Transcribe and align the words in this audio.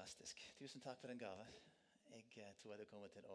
Fantastisk. 0.00 0.54
Tusen 0.58 0.80
takk 0.80 1.00
for 1.00 1.08
den 1.08 1.18
gave. 1.18 1.46
Jeg 2.10 2.24
eh, 2.36 2.54
tror 2.56 2.76
det 2.76 2.86
kommer 2.88 3.08
til 3.12 3.26
å 3.28 3.34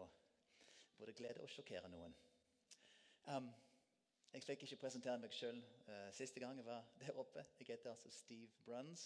både 0.98 1.12
glede 1.14 1.44
og 1.44 1.50
sjokkere 1.52 1.86
noen. 1.86 2.14
Um, 3.30 3.52
jeg 4.32 4.42
fikk 4.42 4.64
ikke 4.66 4.78
presentere 4.80 5.20
meg 5.22 5.36
sjøl 5.36 5.60
uh, 5.86 6.08
siste 6.16 6.42
gang 6.42 6.58
jeg 6.58 6.66
var 6.66 6.88
der 7.04 7.20
oppe. 7.22 7.44
Jeg 7.60 7.68
heter 7.68 7.92
altså 7.92 8.10
Steve 8.10 8.50
Bruns. 8.64 9.04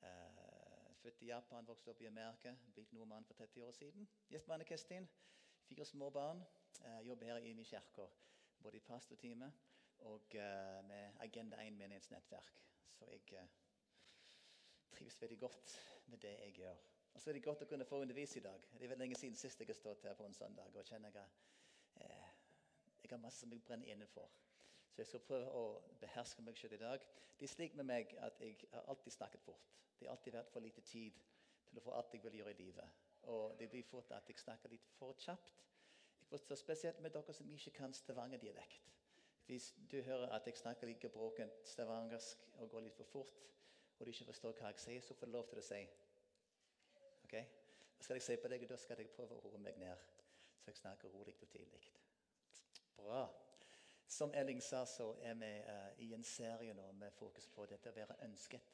Uh, 0.00 0.94
født 1.02 1.20
i 1.26 1.28
Japan, 1.28 1.68
vokste 1.68 1.92
opp 1.92 2.00
i 2.00 2.08
Amerika. 2.08 2.54
Blitt 2.72 2.96
nordmann 2.96 3.28
for 3.28 3.36
30 3.36 3.66
år 3.68 3.76
siden. 3.76 4.08
Anne 4.56 4.64
Kristin. 4.64 5.10
Fire 5.68 5.84
små 5.84 6.08
barn. 6.10 6.40
Uh, 6.80 7.04
jobber 7.04 7.34
her 7.34 7.44
i 7.44 7.52
min 7.52 7.68
både 8.62 8.80
i 8.80 8.86
pastortime 8.88 9.52
og 10.08 10.40
med 10.88 11.20
Agenda 11.20 11.60
1 11.66 11.76
menighetsnettverk. 11.76 12.64
Så 12.96 13.12
jeg 13.12 13.46
trives 14.90 15.20
veldig 15.20 15.38
godt 15.38 15.80
med 16.06 16.18
det 16.18 16.36
jeg 16.40 16.52
gjør. 16.62 16.93
Og 17.14 17.22
så 17.22 17.30
er 17.30 17.34
det 17.34 17.42
godt 17.42 17.62
å 17.62 17.68
kunne 17.70 17.84
få 17.84 18.00
undervise 18.02 18.38
i 18.38 18.42
dag. 18.42 18.62
Det 18.78 18.90
er 18.90 18.98
lenge 18.98 19.16
siden 19.18 19.36
sist 19.36 19.60
jeg 19.60 19.70
har 19.70 19.78
stått 19.78 20.02
her 20.02 20.14
på 20.18 20.26
en 20.26 20.34
søndag. 20.34 20.76
og 20.76 20.84
kjenner 20.84 21.10
jeg, 21.14 21.28
eh, 22.00 22.30
jeg 23.02 23.10
har 23.10 23.22
masse 23.22 23.40
som 23.40 23.52
jeg 23.52 23.62
brenner 23.64 23.86
innenfor. 23.86 24.30
Så 24.90 25.02
jeg 25.02 25.06
skal 25.06 25.20
prøve 25.20 25.50
å 25.50 25.82
beherske 26.00 26.42
meg 26.42 26.58
selv 26.58 26.72
i 26.72 26.76
dag. 26.76 27.06
Det 27.38 27.44
er 27.44 27.54
slik 27.54 27.74
med 27.74 27.84
meg 27.84 28.14
at 28.18 28.40
jeg 28.40 28.56
har 28.72 28.84
alltid 28.88 29.12
snakket 29.12 29.40
fort. 29.40 29.70
Det 29.98 30.08
har 30.08 30.16
alltid 30.16 30.32
vært 30.32 30.50
for 30.50 30.60
lite 30.60 30.80
tid 30.80 31.12
til 31.66 31.78
å 31.78 31.82
få 31.82 31.90
alt 31.90 32.14
jeg 32.14 32.22
vil 32.22 32.38
gjøre 32.38 32.50
i 32.50 32.62
livet. 32.62 32.90
Og 33.22 33.58
det 33.58 33.70
blir 33.70 33.82
fort 33.82 34.10
at 34.10 34.28
jeg 34.28 34.38
snakker 34.38 34.68
litt 34.68 34.86
for 34.98 35.12
kjapt. 35.18 35.54
Jeg 36.20 36.28
forstår 36.28 36.56
spesielt 36.56 37.00
med 37.00 37.10
dere 37.10 37.32
som 37.32 37.50
ikke 37.50 37.70
kan 37.70 37.94
stavangerdialekt. 37.94 38.92
Hvis 39.46 39.74
du 39.90 40.02
hører 40.02 40.28
at 40.32 40.46
jeg 40.46 40.56
snakker 40.56 40.86
like 40.86 41.08
bråkent 41.08 41.68
stavangersk 41.68 42.46
og 42.52 42.70
går 42.70 42.80
litt 42.80 42.96
for 42.96 43.04
fort, 43.04 43.34
og 43.98 44.06
du 44.06 44.10
ikke 44.10 44.24
forstår 44.24 44.52
hva 44.58 44.70
jeg 44.72 44.78
sier, 44.78 45.00
så 45.00 45.14
får 45.14 45.26
du 45.26 45.32
lov 45.32 45.48
til 45.48 45.58
å 45.58 45.64
si 45.64 45.82
Ok? 47.34 47.46
Da 47.98 48.02
skal 48.04 48.14
jeg 48.14 48.22
se 48.22 48.36
på 48.36 48.48
deg, 48.48 48.62
og 48.62 48.68
da 48.68 48.76
skal 48.76 49.00
jeg 49.00 49.10
prøve 49.10 49.34
å 49.34 49.40
roe 49.42 49.58
meg 49.58 49.78
ned, 49.80 50.02
så 50.60 50.70
jeg 50.70 50.76
snakker 50.78 51.08
rolig 51.10 51.34
og 51.42 51.48
tidlig. 51.50 51.80
Bra. 52.96 53.24
Som 54.06 54.34
Elling 54.34 54.62
sa, 54.62 54.84
så 54.86 55.08
er 55.22 55.34
vi 55.40 55.48
uh, 55.66 56.02
i 56.04 56.12
en 56.14 56.24
serie 56.24 56.74
nå 56.74 56.84
med 56.92 57.10
fokus 57.16 57.46
på 57.50 57.66
dette 57.66 57.90
å 57.90 57.96
være 57.96 58.18
ønsket. 58.26 58.68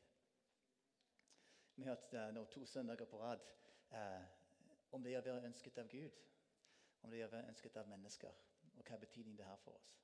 Vi 1.76 1.86
har 1.86 1.94
hørt 1.94 2.12
uh, 2.18 2.26
nå 2.34 2.44
to 2.52 2.66
søndager 2.66 3.08
på 3.08 3.22
rad 3.22 3.46
uh, 3.94 4.26
om 4.92 5.02
det 5.02 5.16
å 5.16 5.24
være 5.24 5.46
ønsket 5.48 5.78
av 5.80 5.88
Gud. 5.88 6.20
Om 7.00 7.14
det 7.14 7.24
å 7.24 7.32
være 7.32 7.48
ønsket 7.54 7.80
av 7.80 7.88
mennesker, 7.88 8.44
og 8.76 8.84
hva 8.84 9.00
betydning 9.00 9.38
det 9.38 9.48
har 9.48 9.56
for 9.64 9.78
oss. 9.78 9.94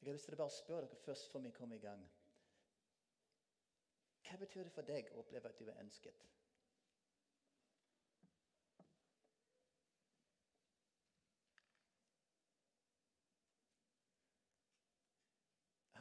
Jeg 0.00 0.08
har 0.08 0.18
lyst 0.18 0.26
til 0.26 0.34
å 0.34 0.42
bare 0.42 0.58
spørre 0.58 0.90
dere 0.90 1.04
først 1.06 1.30
før 1.30 1.46
vi 1.46 1.54
kommer 1.54 1.78
i 1.78 1.86
gang. 1.86 2.02
Hva 4.26 4.42
betyr 4.42 4.66
det 4.66 4.74
for 4.74 4.90
deg 4.90 5.12
å 5.12 5.20
oppleve 5.22 5.52
at 5.52 5.60
du 5.60 5.68
er 5.68 5.78
ønsket? 5.84 6.26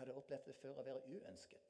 Har 0.02 0.05
du 0.05 0.13
opplevd 0.13 0.45
det 0.45 0.55
før 0.55 0.80
å 0.81 0.83
være 0.85 1.02
uønsket? 1.13 1.66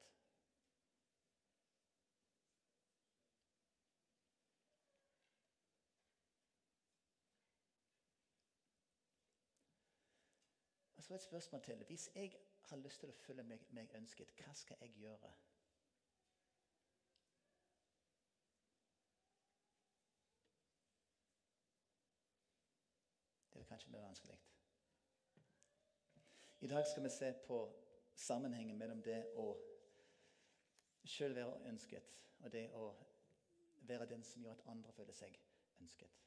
Og 10.96 11.02
så 11.02 11.14
et 11.14 11.22
spørsmål 11.22 11.62
til. 11.62 11.84
Hvis 11.84 12.10
jeg 12.14 12.32
har 12.64 12.76
lyst 12.76 13.00
til 13.00 13.12
å 13.12 13.18
følge 13.26 13.44
meg, 13.44 13.66
meg 13.70 13.92
ønsket, 14.00 14.32
hva 14.40 14.54
skal 14.54 14.80
jeg 14.80 14.96
gjøre? 15.02 15.34
Det 23.52 23.60
er 23.60 23.70
kanskje 23.74 23.92
mer 23.92 24.08
vanskelig. 24.08 24.40
I 26.60 26.66
dag 26.66 26.86
skal 26.86 27.04
vi 27.04 27.10
se 27.10 27.34
på 27.46 27.81
sammenhengen 28.14 28.78
mellom 28.78 29.02
det 29.02 29.20
å 29.40 29.46
sjøl 31.04 31.34
være 31.34 31.62
ønsket, 31.70 32.10
og 32.42 32.52
det 32.52 32.66
å 32.78 32.88
være 33.88 34.08
den 34.10 34.24
som 34.24 34.42
gjør 34.44 34.58
at 34.58 34.66
andre 34.70 34.92
føler 34.92 35.16
seg 35.16 35.38
ønsket. 35.82 36.18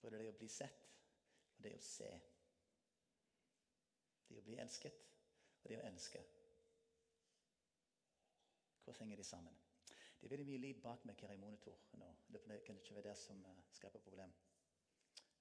Både 0.00 0.18
det 0.18 0.30
å 0.30 0.36
bli 0.36 0.48
sett 0.48 0.86
og 1.56 1.64
det 1.64 1.74
å 1.76 1.80
se. 1.84 2.10
Det 4.30 4.38
å 4.38 4.46
bli 4.46 4.60
elsket 4.62 5.00
og 5.60 5.68
det 5.68 5.80
å 5.80 5.88
elske. 5.88 6.22
Hvordan 8.84 9.02
henger 9.02 9.20
de 9.20 9.26
sammen? 9.28 9.58
Det 10.20 10.26
er 10.26 10.32
veldig 10.34 10.46
mye 10.48 10.62
liv 10.62 10.80
bak 10.82 11.04
meg 11.08 11.20
her 11.24 11.34
i 11.34 11.40
monitor 11.40 11.76
nå. 12.00 12.08
Det 12.28 12.60
kan 12.64 12.80
ikke 12.80 12.96
være 12.96 13.10
det 13.10 13.16
som 13.20 13.44
eh, 13.44 13.60
skaper 13.72 14.02
problem. 14.04 14.32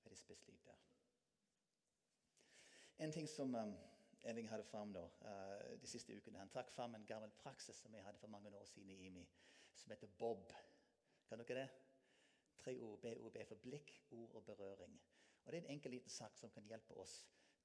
Veldig 0.04 0.20
spisst 0.20 0.48
liv 0.48 0.60
der. 0.66 0.99
En 3.00 3.12
ting 3.12 3.28
som 3.30 3.56
um, 3.56 3.76
Elling 4.28 4.50
hadde 4.52 4.64
fram 4.64 4.90
nå, 4.92 5.02
uh, 5.24 5.78
de 5.80 5.88
siste 5.88 6.12
ukene 6.12 6.42
Han 6.42 6.50
trakk 6.52 6.72
fram 6.76 6.96
en 6.96 7.06
gammel 7.08 7.32
praksis 7.40 7.78
som 7.80 7.94
jeg 7.96 8.04
hadde 8.04 8.20
for 8.20 8.28
mange 8.28 8.52
år 8.52 8.66
siden 8.68 8.90
i 8.92 8.98
IMI, 9.08 9.24
som 9.76 9.94
heter 9.94 10.12
BOB. 10.20 10.52
Kan 11.30 11.40
dere 11.40 11.62
det? 11.62 11.70
Tre 12.60 12.74
ord. 12.84 13.00
BOB 13.00 13.38
for 13.48 13.64
blikk, 13.64 13.94
ord 14.12 14.36
og 14.36 14.44
berøring. 14.50 15.00
Og 15.46 15.52
Det 15.52 15.58
er 15.58 15.64
en 15.64 15.72
enkel 15.78 15.96
liten 15.96 16.12
sak 16.12 16.36
som 16.38 16.52
kan 16.52 16.68
hjelpe 16.68 16.98
oss 17.00 17.22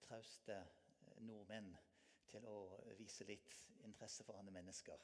trauste 0.07 0.61
uh, 0.61 1.19
nordmenn 1.27 1.75
til 2.31 2.47
å 2.47 2.57
vise 2.99 3.27
litt 3.27 3.59
interesse 3.83 4.23
for 4.23 4.39
andre 4.39 4.55
mennesker. 4.55 5.03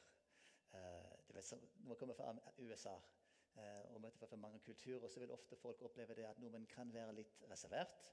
Uh, 0.70 1.34
vet, 1.34 1.44
så, 1.44 1.58
når 1.82 1.88
man 1.88 1.98
kommer 1.98 2.14
fra 2.14 2.30
USA 2.62 2.94
uh, 2.94 3.82
og 3.90 4.00
møter 4.06 4.30
for 4.30 4.38
mange 4.38 4.62
kulturer, 4.62 5.08
så 5.10 5.24
vil 5.24 5.34
ofte 5.34 5.58
folk 5.58 5.82
oppleve 5.82 6.14
det 6.14 6.30
at 6.30 6.38
nordmenn 6.38 6.70
kan 6.70 6.94
være 6.94 7.18
litt 7.18 7.42
reservert. 7.50 8.12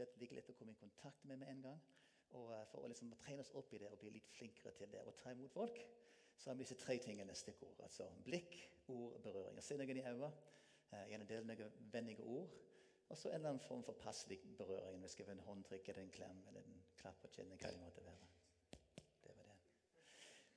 Det 0.00 0.08
like 0.16 0.36
lett 0.36 0.48
å 0.48 0.56
komme 0.56 0.72
i 0.72 0.80
kontakt 0.80 1.24
med 1.28 1.42
med 1.42 1.50
en 1.52 1.62
gang. 1.68 1.80
Og 2.38 2.52
eh, 2.54 2.62
For 2.70 2.84
å 2.84 2.90
liksom 2.90 3.12
trene 3.24 3.44
oss 3.44 3.52
opp 3.58 3.74
i 3.74 3.80
det 3.82 3.90
og 3.90 3.98
bli 4.00 4.14
litt 4.16 4.30
flinkere 4.32 4.72
til 4.78 4.90
det 4.92 5.02
og 5.04 5.16
ta 5.20 5.34
imot 5.34 5.52
folk, 5.52 5.80
så 6.40 6.50
har 6.50 6.56
vi 6.56 6.64
disse 6.64 6.78
tre 6.80 6.96
tingene 7.04 7.34
stikkord. 7.36 7.82
Altså 7.84 8.06
blikk, 8.24 8.56
ord, 8.88 9.18
berøring. 9.24 9.60
Se 9.62 9.76
noen 9.76 10.00
i 10.00 10.06
øynene, 10.06 10.30
eh, 10.92 11.06
gjerne 11.12 11.28
del 11.28 11.48
noen 11.50 11.88
vennlige 11.92 12.24
ord. 12.24 12.54
Og 13.10 13.18
så 13.18 13.28
en 13.28 13.34
eller 13.34 13.50
annen 13.50 13.66
form 13.66 13.82
for 13.82 13.98
passelig 13.98 14.38
berøring. 14.58 15.00
Hvis 15.02 15.18
Vi 15.18 15.22
skal 15.22 15.34
en 15.34 15.46
håndtrykk 15.48 15.88
eller 15.88 16.02
en 16.02 16.14
klem 16.16 16.44
eller 16.48 16.60
en 16.60 16.82
klapp 16.96 17.20
på 17.20 17.28
kinnet. 17.34 17.58
hva 17.60 17.70
det 17.70 17.80
måtte 17.80 18.04
være. 18.06 18.28
Det 19.22 19.36
var 19.36 19.44
det. 19.44 19.58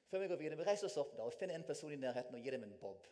Før 0.10 0.20
vi 0.20 0.28
går 0.28 0.36
videre, 0.36 0.58
vi 0.58 0.64
reiser 0.64 0.86
oss 0.86 0.98
opp 0.98 1.18
da, 1.18 1.24
og 1.24 1.34
finner 1.34 1.56
en 1.56 1.64
person 1.64 1.92
i 1.92 1.96
nærheten 1.96 2.36
og 2.36 2.42
gir 2.42 2.52
dem 2.52 2.64
en 2.64 2.78
bob. 2.78 3.08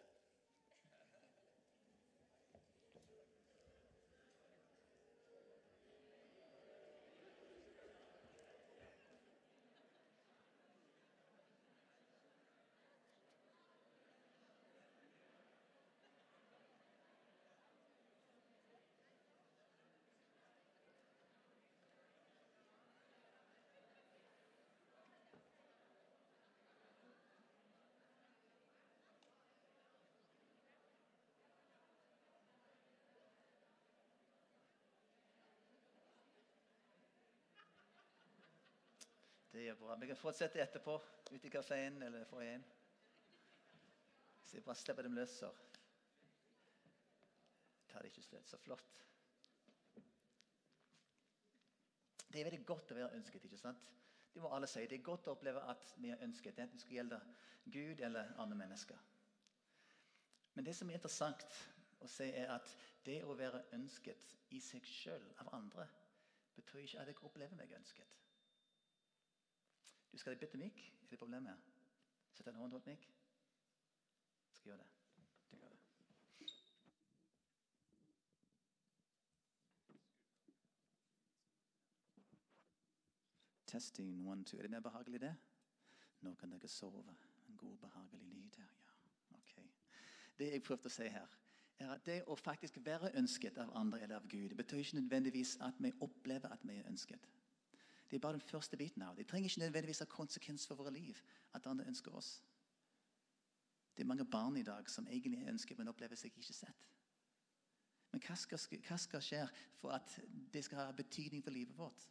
Det 39.51 39.67
er 39.67 39.75
bra. 39.75 39.95
Vi 39.99 40.07
kan 40.07 40.17
fortsette 40.17 40.61
etterpå 40.63 40.95
ute 41.31 41.47
i 41.47 41.51
kafeen 41.51 42.01
eller 42.03 42.25
foajeen. 42.25 42.63
Så 44.45 44.57
jeg 44.57 44.63
bare 44.63 44.75
slipper 44.75 45.03
dem 45.03 45.15
løs. 45.15 45.37
Tar 47.89 47.99
det 47.99 48.11
ikke 48.11 48.23
slutt. 48.23 48.47
Så 48.47 48.57
flott. 48.57 49.01
Det 52.31 52.39
er 52.39 52.47
veldig 52.47 52.65
godt 52.65 52.91
å 52.91 52.95
være 52.95 53.15
ønsket. 53.17 53.43
ikke 53.43 53.59
sant? 53.59 53.91
Det 54.33 54.41
må 54.41 54.51
alle 54.55 54.67
si. 54.67 54.85
Det 54.87 54.99
er 54.99 55.03
godt 55.03 55.27
å 55.27 55.35
oppleve 55.35 55.63
at 55.67 55.93
vi 55.99 56.13
er 56.13 56.23
ønsket, 56.23 56.59
enten 56.59 56.79
det 56.79 56.85
skal 56.85 56.97
gjelde 57.01 57.19
Gud 57.65 57.99
eller 58.07 58.31
andre 58.39 58.57
mennesker. 58.57 58.99
Men 60.53 60.65
det 60.65 60.75
som 60.75 60.89
er 60.89 60.99
interessant 60.99 61.43
å 61.99 62.07
se, 62.07 62.29
er 62.31 62.53
at 62.55 62.71
det 63.05 63.21
å 63.23 63.35
være 63.35 63.65
ønsket 63.75 64.31
i 64.55 64.59
seg 64.63 64.87
sjøl 64.87 65.27
av 65.43 65.51
andre, 65.55 65.87
betyr 66.55 66.83
ikke 66.85 67.03
at 67.03 67.11
jeg 67.11 67.23
opplever 67.27 67.59
meg 67.59 67.75
ønsket. 67.75 68.15
Du 70.11 70.17
skal 70.17 70.37
bytte 70.37 70.57
mikk. 70.57 70.93
Er 71.03 71.09
det 71.09 71.19
problemet? 71.19 71.57
Sett 72.33 72.47
en 72.47 72.55
hånd 72.55 72.73
rundt 72.73 72.85
mikk. 72.85 73.07
Skal 74.53 74.69
gjøre 74.69 74.77
det. 74.77 74.87
Du 75.51 75.57
gjør 75.57 75.69
det. 75.69 75.79
Testing 83.67 84.27
one, 84.27 84.45
two. 84.45 84.57
Er 84.57 84.61
det 84.61 84.71
mer 84.71 84.79
behagelig, 84.79 85.21
det? 85.21 85.35
Nå 86.21 86.35
kan 86.35 86.51
dere 86.51 86.67
sove. 86.67 87.03
En 87.49 87.57
god, 87.57 87.77
behagelig 87.77 88.33
lyd 88.33 88.57
her. 88.57 88.73
Ja, 89.31 89.35
ok. 89.37 89.63
det 90.39 90.51
jeg 90.51 90.63
prøvde 90.63 90.89
å 90.89 90.93
si 90.93 91.07
her, 91.07 91.37
er 91.79 91.93
at 91.95 92.05
det 92.05 92.23
å 92.27 92.35
faktisk 92.35 92.77
være 92.85 93.13
ønsket 93.17 93.57
av 93.57 93.71
andre 93.77 94.01
eller 94.01 94.15
av 94.15 94.27
Gud, 94.27 94.49
det 94.49 94.57
betyr 94.57 94.83
ikke 94.83 94.99
nødvendigvis 94.99 95.57
at 95.61 95.79
vi 95.79 95.93
opplever 96.01 96.51
at 96.53 96.67
vi 96.67 96.77
er 96.77 96.87
ønsket. 96.87 97.29
Det 98.11 98.17
er 98.17 98.21
bare 98.21 98.35
den 98.35 98.41
første 98.41 98.77
biten 98.77 99.01
av 99.01 99.15
det. 99.15 99.23
Det 99.23 99.31
trenger 99.31 99.49
ikke 99.49 99.59
nødvendigvis 99.59 99.99
ha 100.03 100.05
konsekvens 100.05 100.67
for 100.67 100.75
våre 100.75 100.91
liv 100.91 101.19
at 101.55 101.67
andre 101.67 101.85
ønsker 101.87 102.11
oss. 102.11 102.41
Det 103.95 104.03
er 104.03 104.07
mange 104.07 104.25
barn 104.25 104.57
i 104.57 104.63
dag 104.63 104.89
som 104.89 105.07
egentlig 105.07 105.47
ønsker, 105.47 105.77
men 105.77 105.87
opplever 105.87 106.19
seg 106.19 106.35
ikke 106.35 106.53
sett. 106.53 106.89
Men 108.11 108.23
hva 108.25 108.35
skal, 108.35 108.59
hva 108.87 108.97
skal 108.99 109.23
skje 109.23 109.45
for 109.79 109.95
at 109.95 110.17
det 110.51 110.65
skal 110.67 110.81
ha 110.81 110.91
betydning 110.91 111.43
for 111.43 111.55
livet 111.55 111.77
vårt? 111.77 112.09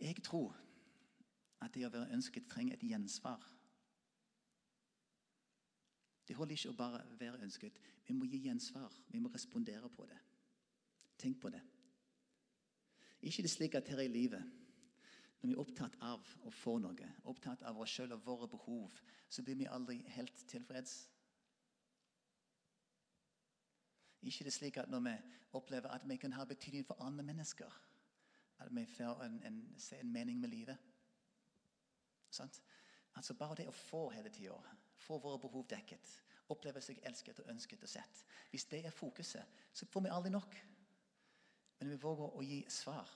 Jeg 0.00 0.20
tror 0.24 0.52
at 1.60 1.72
det 1.74 1.86
å 1.88 1.92
være 1.92 2.12
ønsket 2.12 2.48
trenger 2.52 2.76
et 2.76 2.84
gjensvar. 2.84 3.40
Det 6.28 6.36
holder 6.36 6.56
ikke 6.56 6.70
å 6.70 6.76
bare 6.76 7.02
være 7.18 7.40
ønsket. 7.48 7.80
Vi 8.06 8.14
må 8.14 8.28
gi 8.28 8.44
gjensvar. 8.44 8.92
Vi 9.08 9.18
må 9.18 9.32
respondere 9.32 9.88
på 9.88 10.04
det. 10.06 10.20
Tenk 11.18 11.40
på 11.40 11.48
det. 11.48 11.64
Ikke 13.22 13.42
det 13.42 13.50
slik 13.50 13.74
at 13.74 13.88
her 13.88 14.00
i 14.00 14.08
livet, 14.08 14.42
når 15.40 15.48
vi 15.48 15.54
er 15.54 15.60
opptatt 15.60 15.96
av 16.04 16.26
å 16.44 16.50
få 16.52 16.76
noe, 16.80 17.08
opptatt 17.28 17.62
av 17.68 17.78
oss 17.80 17.92
sjøl 17.96 18.12
og 18.16 18.24
våre 18.24 18.48
behov, 18.48 18.96
så 19.28 19.44
blir 19.44 19.56
vi 19.60 19.68
aldri 19.68 20.00
helt 20.16 20.44
tilfreds. 20.48 21.08
Ikke 24.20 24.44
det 24.44 24.52
slik 24.52 24.76
at 24.76 24.90
når 24.92 25.04
vi 25.06 25.14
opplever 25.56 25.92
at 25.92 26.04
vi 26.08 26.16
kan 26.20 26.32
ha 26.36 26.44
betydning 26.44 26.84
for 26.86 27.00
andre 27.00 27.24
mennesker, 27.24 27.72
at 28.60 28.72
vi 28.76 28.84
får 28.86 29.22
en, 29.24 29.38
en, 29.48 29.60
en 30.00 30.12
mening 30.12 30.40
med 30.40 30.52
livet. 30.52 30.76
Sant? 32.30 32.60
Altså 33.16 33.34
Bare 33.34 33.56
det 33.56 33.68
å 33.68 33.74
få 33.74 34.08
hele 34.14 34.30
tida, 34.30 34.58
få 34.94 35.18
våre 35.18 35.40
behov 35.40 35.64
dekket, 35.68 36.12
oppleve 36.52 36.82
seg 36.84 37.00
elsket 37.06 37.40
og 37.40 37.48
ønsket 37.50 37.82
og 37.86 37.88
sett 37.88 38.24
Hvis 38.50 38.64
det 38.64 38.84
er 38.84 38.94
fokuset, 38.94 39.64
så 39.72 39.86
får 39.86 40.04
vi 40.04 40.12
aldri 40.12 40.30
nok. 40.30 40.56
Men 41.80 41.90
vi 41.90 41.96
våger 41.96 42.36
å 42.36 42.44
gi 42.44 42.60
svar. 42.68 43.08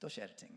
Da 0.00 0.08
skjer 0.08 0.32
det 0.32 0.38
ting. 0.40 0.56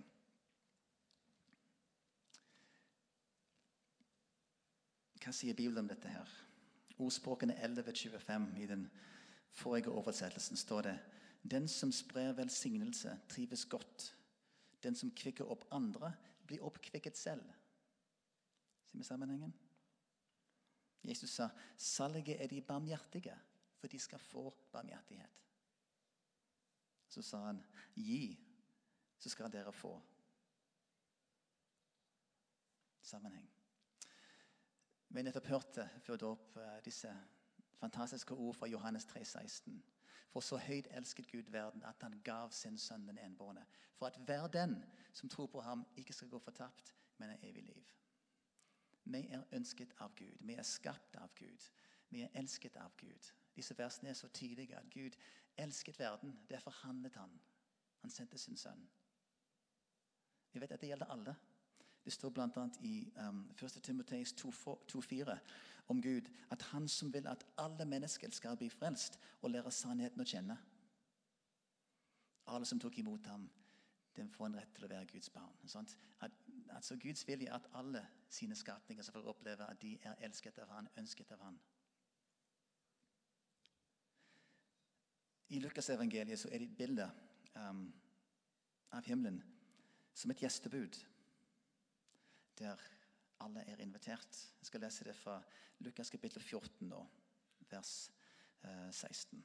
Hva 5.24 5.32
sier 5.36 5.56
Bibelen 5.56 5.84
om 5.84 5.92
dette 5.92 6.12
her? 6.12 6.32
Ordspråkene 7.04 7.56
11.25 7.60 8.48
i 8.60 8.68
den 8.70 8.88
forrige 9.56 9.92
oversettelsen 9.92 10.60
står 10.60 10.88
det 10.88 10.98
Den 11.44 11.68
som 11.68 11.92
sprer 11.92 12.32
velsignelse, 12.38 13.18
trives 13.28 13.66
godt. 13.68 14.14
Den 14.84 14.96
som 14.96 15.12
kvikker 15.12 15.50
opp 15.52 15.66
andre, 15.76 16.14
blir 16.48 16.64
oppkvikket 16.64 17.18
selv. 17.20 17.44
Ser 18.88 18.98
vi 18.98 19.04
sammenhengen? 19.04 19.54
Jesus 21.04 21.30
sa 21.36 21.50
'Salige 21.78 22.38
er 22.40 22.48
de 22.48 22.62
barmhjertige 22.62 23.36
for 23.84 23.88
de 23.88 24.00
skal 24.00 24.20
få 24.20 24.54
barmhjertighet. 24.72 25.40
Så 27.08 27.22
sa 27.22 27.38
han, 27.38 27.66
gi, 27.96 28.40
så 29.20 29.30
skal 29.30 29.52
dere 29.52 29.74
få. 29.76 29.92
Sammenheng. 33.02 33.50
Vi 35.10 35.26
nettopp 35.28 35.52
hørte 35.52 35.90
før 36.00 36.22
dåp 36.24 36.56
eh, 36.64 36.80
disse 36.86 37.12
fantastiske 37.82 38.34
ord 38.34 38.56
fra 38.56 38.72
Johannes 38.72 39.06
3, 39.12 39.26
16. 39.26 39.84
For 40.32 40.40
så 40.40 40.62
høyt 40.64 40.88
elsket 40.96 41.28
Gud 41.36 41.52
verden 41.52 41.84
at 41.84 42.08
han 42.08 42.22
gav 42.24 42.56
sin 42.56 42.80
sønn 42.80 43.04
den 43.12 43.20
enbårne. 43.20 43.68
For 44.00 44.08
at 44.08 44.24
hver 44.24 44.48
den 44.48 44.80
som 45.12 45.30
tror 45.30 45.52
på 45.52 45.62
ham, 45.62 45.84
ikke 45.98 46.16
skal 46.16 46.32
gå 46.32 46.40
fortapt, 46.40 46.96
men 47.18 47.36
har 47.36 47.44
evig 47.52 47.68
liv. 47.68 47.94
Vi 49.04 49.28
er 49.28 49.44
ønsket 49.52 49.92
av 50.00 50.16
Gud. 50.16 50.40
Vi 50.40 50.56
er 50.56 50.64
skapt 50.64 51.20
av 51.20 51.36
Gud. 51.36 51.72
Vi 52.10 52.24
er 52.24 52.32
elsket 52.40 52.80
av 52.80 52.96
Gud. 52.96 53.34
Disse 53.56 53.78
versene 53.78 54.10
er 54.10 54.14
så 54.14 54.28
tydelige 54.28 54.76
at 54.76 54.90
Gud 54.94 55.18
elsket 55.58 56.00
verden. 56.00 56.40
Derfor 56.50 56.72
handlet 56.72 57.16
han. 57.16 57.42
Han 58.02 58.10
sendte 58.10 58.38
sin 58.38 58.58
sønn. 58.58 58.90
Vi 60.54 60.62
vet 60.62 60.72
at 60.72 60.82
det 60.82 60.90
gjelder 60.90 61.06
alle. 61.06 61.36
Det 62.06 62.14
står 62.14 62.30
bl.a. 62.30 62.70
i 62.82 63.14
um, 63.30 63.52
1. 63.64 63.80
Timoteis 63.84 64.34
2,4 64.34 65.38
om 65.88 66.02
Gud 66.02 66.30
at 66.52 66.62
han 66.62 66.88
som 66.88 67.14
vil 67.14 67.28
at 67.28 67.46
alle 67.58 67.86
mennesker 67.86 68.30
skal 68.32 68.58
bli 68.58 68.70
frelst 68.70 69.20
og 69.42 69.50
lære 69.50 69.72
sannheten 69.72 70.22
å 70.22 70.28
kjenne. 70.28 70.58
Alle 72.48 72.66
som 72.66 72.80
tok 72.80 72.98
imot 73.00 73.28
ham, 73.28 73.48
den 74.16 74.30
får 74.30 74.46
en 74.46 74.58
rett 74.60 74.76
til 74.76 74.86
å 74.86 74.92
være 74.92 75.08
Guds 75.10 75.30
barn. 75.30 75.56
At, 76.22 76.32
altså 76.76 76.96
Guds 77.02 77.28
vilje 77.28 77.48
er 77.48 77.56
at 77.56 77.70
alle 77.74 78.04
sine 78.30 78.56
skapninger 78.56 79.04
skal 79.04 79.24
få 79.24 79.30
oppleve 79.30 79.70
at 79.70 79.82
de 79.82 79.96
er 80.04 80.20
elsket 80.28 80.60
av 80.60 80.76
han, 80.76 80.90
ønsket 80.98 81.32
av 81.32 81.42
han. 81.48 81.60
I 85.54 85.60
Lukasevangeliet 85.60 86.40
så 86.40 86.50
er 86.50 86.64
det 86.64 86.72
et 86.72 86.78
bilde 86.78 87.06
um, 87.54 87.86
av 88.90 89.06
himmelen 89.06 89.38
som 90.14 90.32
et 90.34 90.42
gjestebud, 90.42 90.98
der 92.58 92.82
alle 93.44 93.62
er 93.70 93.82
invitert. 93.84 94.40
Jeg 94.60 94.70
skal 94.70 94.82
lese 94.82 95.06
det 95.06 95.14
fra 95.18 95.36
Lukas 95.86 96.10
kapittel 96.10 96.42
14, 96.42 96.88
nå, 96.90 97.04
vers 97.70 97.92
uh, 98.64 98.90
16. 98.90 99.44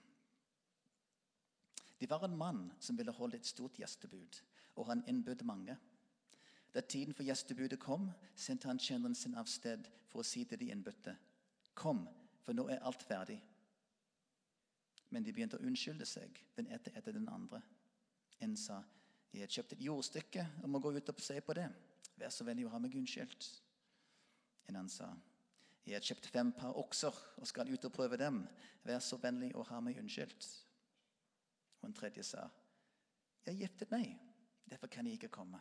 Det 2.01 2.09
var 2.09 2.25
en 2.25 2.39
mann 2.41 2.65
som 2.81 2.97
ville 2.97 3.13
holde 3.13 3.37
et 3.37 3.47
stort 3.47 3.77
gjestebud, 3.77 4.41
og 4.81 4.89
han 4.89 5.05
innbød 5.09 5.45
mange. 5.45 5.77
Da 6.73 6.81
tiden 6.81 7.15
for 7.15 7.27
gjestebudet 7.27 7.81
kom, 7.81 8.09
sendte 8.37 8.69
han 8.69 8.81
tjeneren 8.81 9.15
sin 9.15 9.37
av 9.37 9.49
sted 9.51 9.89
for 10.09 10.23
å 10.23 10.29
si 10.29 10.47
til 10.49 10.61
de 10.61 10.73
innbudte.: 10.73 11.17
Kom, 11.75 12.07
for 12.41 12.57
nå 12.57 12.69
er 12.73 12.81
alt 12.81 13.03
ferdig. 13.03 13.43
Men 15.11 15.25
de 15.25 15.33
begynte 15.33 15.57
å 15.57 15.65
unnskylde 15.65 16.07
seg, 16.07 16.41
den 16.57 16.69
etter 16.75 16.97
etter 16.99 17.13
den 17.17 17.29
andre. 17.29 17.63
En 18.41 18.57
sa, 18.57 18.83
'Jeg 19.33 19.43
har 19.43 19.53
kjøpt 19.53 19.73
et 19.73 19.85
jordstykke 19.85 20.47
og 20.63 20.71
må 20.71 20.79
gå 20.79 20.93
ut 20.97 21.09
og 21.09 21.21
se 21.21 21.41
på 21.41 21.53
det.' 21.53 21.73
'Vær 22.17 22.31
så 22.31 22.45
vennlig 22.45 22.67
å 22.67 22.71
ha 22.71 22.79
meg 22.79 22.95
unnskyldt.' 22.95 23.61
En 24.69 24.77
annen 24.77 24.89
sa, 24.89 25.17
'Jeg 25.87 25.95
har 25.95 26.01
kjøpt 26.01 26.27
fem 26.27 26.53
par 26.53 26.77
okser 26.77 27.15
og 27.37 27.47
skal 27.47 27.71
ut 27.71 27.85
og 27.85 27.93
prøve 27.93 28.17
dem.' 28.17 28.49
'Vær 28.85 28.99
så 28.99 29.17
vennlig 29.17 29.55
å 29.55 29.63
ha 29.63 29.81
meg 29.81 29.99
unnskyldt.' 29.99 30.65
Og 31.83 31.89
en 31.89 31.95
tredje 31.95 32.23
sa, 32.23 32.51
'Jeg 33.47 33.55
har 33.55 33.61
giftet 33.61 33.91
meg, 33.91 34.19
derfor 34.71 34.87
kan 34.87 35.07
jeg 35.07 35.13
ikke 35.13 35.29
komme.' 35.29 35.61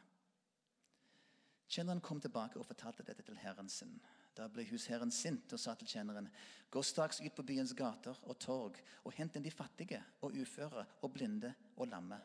Tjeneren 1.68 2.02
kom 2.02 2.22
tilbake 2.22 2.60
og 2.60 2.66
fortalte 2.66 3.04
dette 3.04 3.24
til 3.24 3.38
herren 3.38 3.70
sin. 3.70 4.00
Da 4.38 4.46
ble 4.54 4.68
husherren 4.70 5.12
sint 5.12 5.54
og 5.54 5.60
sa 5.60 5.74
til 5.76 5.90
tjeneren.: 5.90 6.30
Gå 6.70 6.84
straks 6.84 7.22
ut 7.22 7.36
på 7.36 7.46
byens 7.48 7.74
gater 7.74 8.18
og 8.24 8.38
torg 8.40 8.78
og 9.04 9.14
hent 9.18 9.36
inn 9.36 9.46
de 9.46 9.52
fattige 9.52 10.02
og 10.22 10.36
uføre 10.36 10.86
og 11.02 11.14
blinde 11.14 11.54
og 11.78 11.88
lamme. 11.88 12.20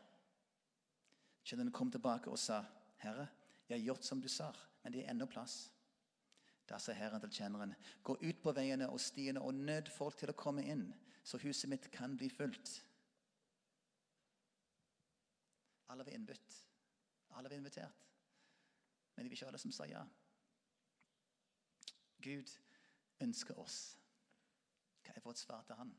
Tjeneren 1.44 1.72
kom 1.72 1.90
tilbake 1.90 2.30
og 2.30 2.38
sa, 2.38 2.62
Herre, 2.98 3.28
jeg 3.68 3.78
har 3.78 3.84
gjort 3.86 4.04
som 4.04 4.20
du 4.20 4.28
sa, 4.28 4.52
men 4.82 4.92
det 4.92 5.04
er 5.04 5.10
ennå 5.10 5.26
plass. 5.26 5.70
Da 6.68 6.78
sa 6.78 6.92
Herren 6.92 7.20
til 7.20 7.32
tjeneren, 7.38 7.74
gå 8.02 8.16
ut 8.20 8.42
på 8.42 8.52
veiene 8.54 8.88
og 8.90 9.00
stiene 9.00 9.40
og 9.40 9.54
nød 9.54 9.90
folk 9.90 10.18
til 10.18 10.30
å 10.30 10.38
komme 10.38 10.64
inn, 10.66 10.86
så 11.24 11.38
huset 11.42 11.70
mitt 11.70 11.90
kan 11.94 12.16
bli 12.18 12.28
fullt. 12.30 12.82
Alle 15.92 16.04
var 16.04 16.12
innbudt. 16.12 16.58
Alle 17.36 17.48
var 17.48 17.56
invitert. 17.56 18.06
Men 19.14 19.24
det 19.24 19.30
var 19.30 19.36
ikke 19.36 19.48
alle 19.50 19.60
som 19.60 19.74
sa 19.74 19.86
ja. 19.86 20.02
Gud 22.22 22.54
ønsker 23.20 23.58
oss. 23.58 23.98
Hva 25.02 25.14
er 25.16 25.24
vårt 25.24 25.38
svar 25.38 25.64
til 25.66 25.78
han? 25.78 25.90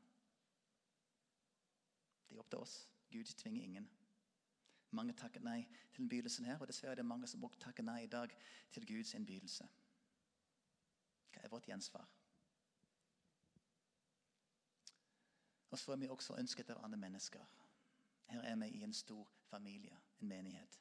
Det 2.28 2.36
er 2.36 2.42
opp 2.42 2.50
til 2.50 2.64
oss. 2.64 2.78
Gud 3.12 3.36
tvinger 3.38 3.64
ingen. 3.64 3.90
Mange 4.94 5.14
takker 5.18 5.42
nei 5.42 5.64
til 5.92 6.04
innbydelsen 6.04 6.46
her, 6.46 6.60
og 6.62 6.70
dessverre 6.70 6.92
er 6.92 7.02
det 7.02 7.06
mange 7.06 7.28
som 7.28 7.44
også 7.44 7.60
takker 7.60 7.86
nei 7.86 8.04
i 8.04 8.12
dag 8.12 8.34
til 8.72 8.86
Guds 8.88 9.14
innbydelse. 9.18 9.66
Hva 11.34 11.42
er 11.44 11.50
vårt 11.50 11.68
gjensvar? 11.70 12.10
Og 15.74 15.80
så 15.80 15.92
er 15.92 16.02
vi 16.04 16.10
også 16.14 16.38
ønsket 16.38 16.70
av 16.70 16.84
andre 16.86 16.98
mennesker. 17.02 17.46
Her 18.30 18.42
er 18.46 18.56
vi 18.62 18.68
i 18.78 18.84
en 18.86 18.94
stor 18.94 19.30
familie, 19.50 19.98
en 20.22 20.28
menighet. 20.28 20.80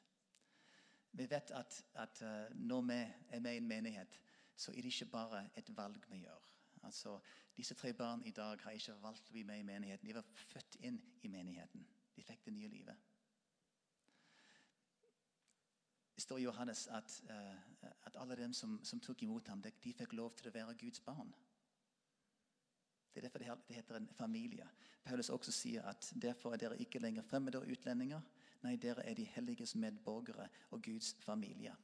Vi 1.11 1.25
vet 1.29 1.51
at, 1.51 1.85
at 1.93 2.21
uh, 2.21 2.57
når 2.57 2.81
vi 2.81 2.99
er 3.29 3.39
med 3.39 3.53
i 3.53 3.57
en 3.57 3.67
menighet, 3.67 4.19
så 4.55 4.71
er 4.71 4.81
det 4.81 4.93
ikke 4.93 5.11
bare 5.11 5.45
et 5.57 5.77
valg 5.77 6.05
vi 6.09 6.23
gjør. 6.25 6.51
Altså, 6.83 7.19
Disse 7.57 7.73
tre 7.73 7.93
barn 7.93 8.23
i 8.25 8.31
dag 8.31 8.57
har 8.63 8.71
ikke 8.71 8.95
valgt 9.01 9.29
å 9.29 9.33
bli 9.33 9.43
med 9.45 9.59
i 9.61 9.65
menigheten. 9.67 10.07
De 10.07 10.15
var 10.15 10.25
født 10.49 10.77
inn 10.81 10.97
i 11.21 11.29
menigheten. 11.29 11.85
De 12.15 12.23
fikk 12.25 12.45
det 12.45 12.53
nye 12.53 12.69
livet. 12.69 13.09
Det 16.15 16.21
står 16.21 16.39
i 16.39 16.45
Johannes 16.47 16.87
at, 16.87 17.21
uh, 17.29 17.89
at 18.07 18.17
alle 18.21 18.37
dem 18.37 18.53
som, 18.53 18.79
som, 18.85 18.99
tok 18.99 19.23
imot 19.23 19.47
ham, 19.47 19.61
de 19.61 19.93
fikk 19.93 20.13
lov 20.13 20.33
til 20.37 20.49
å 20.49 20.53
være 20.53 20.77
Guds 20.81 21.01
barn. 21.05 21.33
Det 23.13 23.21
er 23.21 23.27
derfor 23.27 23.43
det 23.43 23.77
heter 23.77 23.99
en 23.99 24.09
familie. 24.17 24.65
Paulus 25.05 25.29
også 25.29 25.51
sier 25.51 25.85
at 25.85 26.09
derfor 26.21 26.53
er 26.53 26.63
dere 26.63 26.79
ikke 26.81 27.01
lenger 27.01 27.25
fremmede 27.27 27.61
og 27.61 27.69
utlendinger. 27.69 28.21
Nei, 28.63 28.77
dere 28.81 29.05
er 29.05 29.13
de 29.13 29.27
helliges 29.35 29.75
medborgere 29.75 30.47
og 30.71 30.81
Guds 30.81 31.13
familie. 31.21 31.75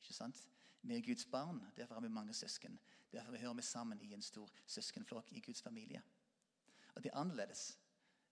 Ikke 0.00 0.14
sant? 0.14 0.46
Vi 0.82 0.96
er 0.96 1.02
Guds 1.06 1.26
barn, 1.26 1.62
derfor 1.76 1.94
har 1.94 2.00
vi 2.00 2.08
mange 2.08 2.34
søsken. 2.34 2.80
Derfor 3.12 3.36
hører 3.36 3.54
vi 3.54 3.62
sammen 3.62 4.00
i 4.02 4.12
en 4.14 4.22
stor 4.22 4.50
søskenflokk 4.66 5.32
i 5.32 5.40
Guds 5.40 5.62
familie. 5.62 6.02
Og 6.94 7.02
det 7.02 7.10
er 7.12 7.18
annerledes 7.18 7.78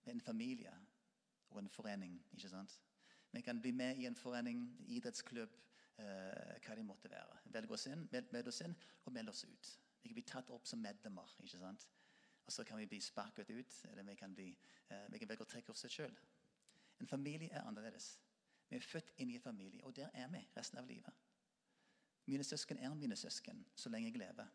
med 0.03 0.13
en 0.13 0.21
familie 0.21 0.73
og 1.49 1.59
en 1.59 1.69
forening. 1.69 2.25
ikke 2.31 2.49
sant? 2.49 2.79
Vi 3.31 3.41
kan 3.41 3.61
bli 3.61 3.71
med 3.71 3.97
i 3.97 4.05
en 4.05 4.15
forening, 4.15 4.85
idrettsklubb, 4.87 5.49
eh, 5.97 6.59
hva 6.65 6.75
det 6.75 6.85
måtte 6.85 7.09
være. 7.09 7.37
Velge 7.45 7.73
oss 7.73 7.87
inn, 7.87 8.07
meld, 8.11 8.31
meld 8.31 8.47
oss 8.47 8.61
inn 8.61 8.75
og 9.05 9.13
melde 9.13 9.29
oss 9.29 9.43
ut. 9.43 9.79
Vi 10.01 10.09
kan 10.09 10.13
bli 10.13 10.23
tatt 10.23 10.49
opp 10.49 10.67
som 10.67 10.79
medlemmer. 10.79 11.35
ikke 11.39 11.57
sant? 11.57 11.87
Og 12.45 12.51
så 12.51 12.63
kan 12.63 12.77
vi 12.77 12.85
bli 12.85 12.99
sparket 12.99 13.49
ut, 13.49 13.85
eller 13.91 14.03
vi 14.03 14.15
kan, 14.15 14.35
bli, 14.35 14.57
eh, 14.89 15.07
vi 15.09 15.19
kan 15.19 15.29
velge 15.29 15.43
å 15.43 15.47
trekke 15.47 15.71
oss 15.71 15.85
selv. 15.87 16.17
En 16.99 17.07
familie 17.07 17.49
er 17.51 17.61
annerledes. 17.61 18.19
Vi 18.69 18.75
er 18.75 18.81
født 18.81 19.13
inn 19.17 19.29
i 19.29 19.35
en 19.35 19.41
familie, 19.41 19.83
og 19.83 19.95
der 19.95 20.09
er 20.13 20.27
vi 20.27 20.47
resten 20.57 20.77
av 20.77 20.87
livet. 20.87 21.13
Mine 22.31 22.43
søsken 22.47 22.77
er 22.79 22.93
mine 22.95 23.15
søsken 23.15 23.65
så 23.75 23.89
lenge 23.89 24.07
jeg 24.07 24.21
lever. 24.21 24.47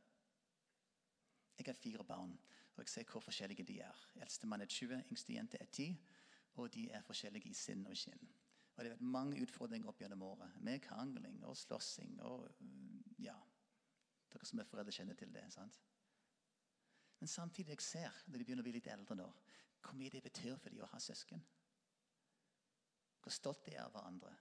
Jeg 1.58 1.66
har 1.66 1.74
fire 1.76 2.04
barn, 2.04 2.38
og 2.74 2.78
jeg 2.82 2.88
ser 2.88 3.04
hvor 3.10 3.20
forskjellige 3.20 3.64
de 3.68 3.80
er. 3.80 4.06
Eldstemann 4.16 4.60
er 4.64 4.66
20, 4.66 5.02
yngste 5.10 5.34
jente 5.34 5.58
er 5.60 5.66
10, 5.66 6.00
og 6.54 6.74
de 6.74 6.90
er 6.90 7.02
forskjellige 7.04 7.50
i 7.50 7.54
sinn 7.54 7.84
og 7.86 7.96
skinn. 7.96 8.28
Og 8.76 8.84
det 8.84 8.90
har 8.90 8.96
vært 8.96 9.12
mange 9.16 9.42
utfordringer 9.42 9.88
opp 9.92 10.00
gjennom 10.00 10.24
året, 10.24 10.56
med 10.60 10.80
krangling 10.84 11.44
og 11.44 11.56
slåssing 11.56 12.16
og 12.24 12.48
ja, 13.18 13.36
Dere 14.32 14.48
som 14.48 14.60
er 14.60 14.68
foreldre, 14.68 14.92
kjenner 14.92 15.14
til 15.14 15.32
det. 15.32 15.44
sant? 15.52 15.80
Men 17.20 17.28
samtidig 17.28 17.76
jeg 17.76 17.84
ser 17.84 18.22
når 18.26 18.38
de 18.38 18.44
begynner 18.44 18.64
å 18.64 18.68
bli 18.70 18.74
litt 18.78 18.88
eldre 18.92 19.20
nå, 19.20 19.28
hvor 19.84 20.00
mye 20.00 20.10
det 20.16 20.24
betyr 20.24 20.56
for 20.56 20.72
dem 20.72 20.84
å 20.84 20.90
ha 20.92 21.00
søsken. 21.00 21.44
Hvor 23.20 23.32
stolt 23.32 23.64
de 23.68 23.76
er 23.76 23.84
av 23.84 23.92
hverandre. 23.92 24.32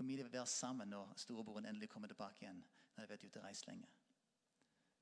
Hvor 0.00 0.06
mye 0.06 0.16
de 0.16 0.22
vil 0.22 0.32
være 0.32 0.46
sammen 0.46 0.88
når 0.88 1.12
storebroren 1.16 1.66
endelig 1.66 1.88
kommer 1.88 2.08
tilbake 2.08 2.44
igjen. 2.44 2.56
når 2.56 2.94
de 2.96 3.00
har 3.00 3.06
vært 3.06 3.24
ute 3.24 3.38
og 3.38 3.44
reist 3.44 3.66
lenge. 3.66 3.88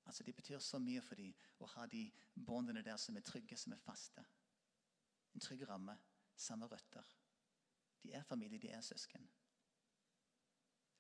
Altså, 0.07 0.23
Det 0.23 0.35
betyr 0.35 0.59
så 0.59 0.79
mye 0.79 1.01
for 1.01 1.15
dem 1.15 1.35
å 1.61 1.67
ha 1.67 1.87
de 1.87 2.11
båndene 2.47 2.83
der 2.83 2.97
som 2.97 3.17
er 3.17 3.21
trygge, 3.21 3.57
som 3.57 3.73
er 3.73 3.77
faste. 3.77 4.25
En 5.35 5.41
trygg 5.41 5.69
ramme, 5.69 5.99
samme 6.37 6.67
røtter. 6.67 7.05
De 8.03 8.13
er 8.13 8.23
familie, 8.23 8.59
de 8.59 8.71
er 8.71 8.81
søsken. 8.81 9.29